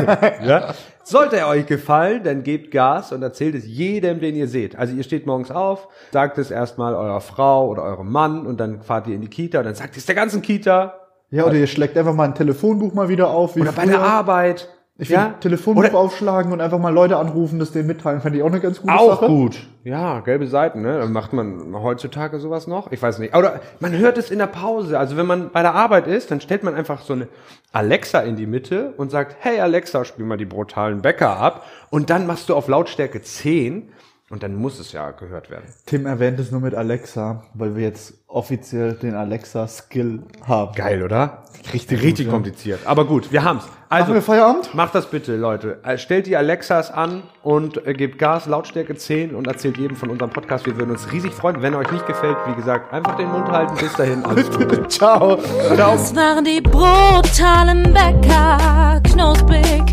ja? 0.44 0.74
Sollte 1.04 1.38
er 1.38 1.48
euch 1.48 1.66
gefallen, 1.66 2.24
dann 2.24 2.44
gebt 2.44 2.72
Gas 2.72 3.12
und 3.12 3.24
erzählt 3.24 3.56
es 3.56 3.66
jedem, 3.66 4.20
den 4.20 4.36
ihr 4.36 4.48
seht. 4.48 4.78
Also 4.78 4.94
ihr 4.94 5.04
steht 5.04 5.26
morgens 5.26 5.50
auf, 5.50 5.88
sagt 6.12 6.38
es 6.38 6.52
erstmal 6.52 6.94
eurer 6.94 7.22
Frau 7.22 7.68
oder 7.68 7.84
eurem 7.84 8.12
Mann 8.12 8.46
und 8.46 8.60
dann 8.60 8.82
fahrt 8.84 9.08
ihr 9.08 9.16
in 9.16 9.22
die 9.22 9.30
Kita 9.30 9.60
und 9.60 9.66
dann 9.66 9.76
sagt 9.76 9.98
es 9.98 10.06
der 10.06 10.16
ganzen 10.16 10.44
Kita 10.44 10.94
Ja, 11.32 11.46
oder 11.46 11.56
ihr 11.56 11.68
schlägt 11.68 11.98
einfach 11.98 12.14
mal 12.14 12.26
ein 12.26 12.36
Telefonbuch 12.36 12.94
mal 12.94 13.10
wieder 13.10 13.30
auf. 13.30 13.56
Wie 13.56 13.62
oder 13.62 13.72
bei 13.72 13.84
früher. 13.84 13.94
der 13.94 14.02
Arbeit. 14.02 14.70
Ich 15.00 15.10
ja? 15.10 15.26
finde, 15.26 15.40
Telefonbuch 15.42 15.94
aufschlagen 15.94 16.52
und 16.52 16.60
einfach 16.60 16.80
mal 16.80 16.94
Leute 16.94 17.18
anrufen, 17.18 17.60
das 17.60 17.72
denen 17.72 17.88
mitteilen, 17.88 18.20
fände 18.20 18.40
ich 18.40 18.44
auch 18.44 18.48
eine 18.48 18.60
ganz 18.60 18.82
gute 18.82 18.94
Auch 18.94 19.22
Sache. 19.22 19.28
gut. 19.28 19.68
Ja, 19.84 20.22
gelbe 20.22 20.48
Seiten, 20.48 20.82
ne? 20.82 21.06
Macht 21.08 21.34
man 21.34 21.76
heutzutage 21.76 22.40
sowas 22.40 22.66
noch? 22.66 22.92
Ich 22.92 23.02
weiß 23.02 23.20
nicht. 23.20 23.36
Oder 23.36 23.62
man 23.80 23.96
hört 23.96 24.18
es 24.18 24.32
in 24.32 24.40
der 24.40 24.48
Pause. 24.48 24.98
Also 24.98 25.16
wenn 25.16 25.28
man 25.28 25.52
bei 25.52 25.62
der 25.62 25.76
Arbeit 25.76 26.08
ist, 26.08 26.32
dann 26.32 26.42
stellt 26.42 26.64
man 26.64 26.74
einfach 26.74 27.02
so 27.02 27.14
eine 27.14 27.28
Alexa 27.72 28.22
in 28.22 28.36
die 28.38 28.48
Mitte 28.48 28.94
und 28.98 29.12
sagt, 29.12 29.36
hey 29.40 29.60
Alexa, 29.60 30.04
spiel 30.04 30.26
mal 30.26 30.38
die 30.38 30.46
brutalen 30.46 31.04
Bäcker 31.04 31.38
ab. 31.38 31.66
Und 31.92 32.10
dann 32.10 32.26
machst 32.26 32.50
du 32.50 32.56
auf 32.56 32.68
Lautstärke 32.68 33.22
10 33.22 33.90
und 34.30 34.44
dann 34.44 34.56
muss 34.56 34.80
es 34.80 34.92
ja 34.92 35.12
gehört 35.12 35.50
werden. 35.50 35.66
Tim 35.86 36.06
erwähnt 36.06 36.40
es 36.40 36.52
nur 36.52 36.60
mit 36.62 36.76
Alexa, 36.76 37.44
weil 37.54 37.76
wir 37.76 37.84
jetzt 37.84 38.14
offiziell 38.28 38.94
den 38.94 39.16
Alexa-Skill 39.16 40.20
haben. 40.46 40.74
Geil, 40.76 41.02
oder? 41.02 41.44
Richtig 41.74 42.02
Richtig 42.04 42.26
gut, 42.26 42.26
ja. 42.26 42.32
kompliziert. 42.32 42.80
Aber 42.86 43.06
gut, 43.06 43.32
wir 43.32 43.44
haben's. 43.44 43.64
Also, 43.90 44.08
Machen 44.08 44.16
wir 44.16 44.22
Feierabend? 44.22 44.74
Macht 44.76 44.96
das 44.96 45.10
bitte, 45.10 45.38
Leute. 45.38 45.80
Äh, 45.84 45.98
Stellt 45.98 46.28
die 46.28 46.36
Alexas 46.36 46.92
an 46.92 47.24
und 47.42 47.88
äh, 47.88 47.94
gebt 47.94 48.20
Gas, 48.20 48.46
Lautstärke 48.46 48.96
10 48.96 49.34
und 49.34 49.48
erzählt 49.48 49.78
jedem 49.78 49.96
von 49.96 50.10
unserem 50.10 50.30
Podcast. 50.32 50.66
Wir 50.66 50.78
würden 50.78 50.92
uns 50.92 51.10
riesig 51.12 51.32
freuen. 51.34 51.62
Wenn 51.62 51.74
euch 51.74 51.90
nicht 51.90 52.06
gefällt, 52.06 52.36
wie 52.48 52.56
gesagt, 52.56 52.92
einfach 52.92 53.16
den 53.16 53.30
Mund 53.30 53.48
halten. 53.50 53.76
Bis 53.76 53.94
dahin, 53.94 54.26
alles 54.26 54.50
Gute. 54.52 54.86
Ciao. 54.90 55.38
Ciao. 55.38 55.76
Das 55.78 56.14
waren 56.18 56.44
die 56.44 56.60
brutalen 56.60 57.94
Bäcker, 57.94 59.02
knusprig, 59.04 59.84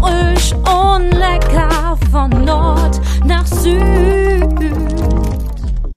frisch 0.00 0.52
und 0.52 1.10
lecker 1.12 1.96
von 2.10 2.30
Nord 2.44 3.00
nach 3.24 3.46
Süd. 3.46 4.93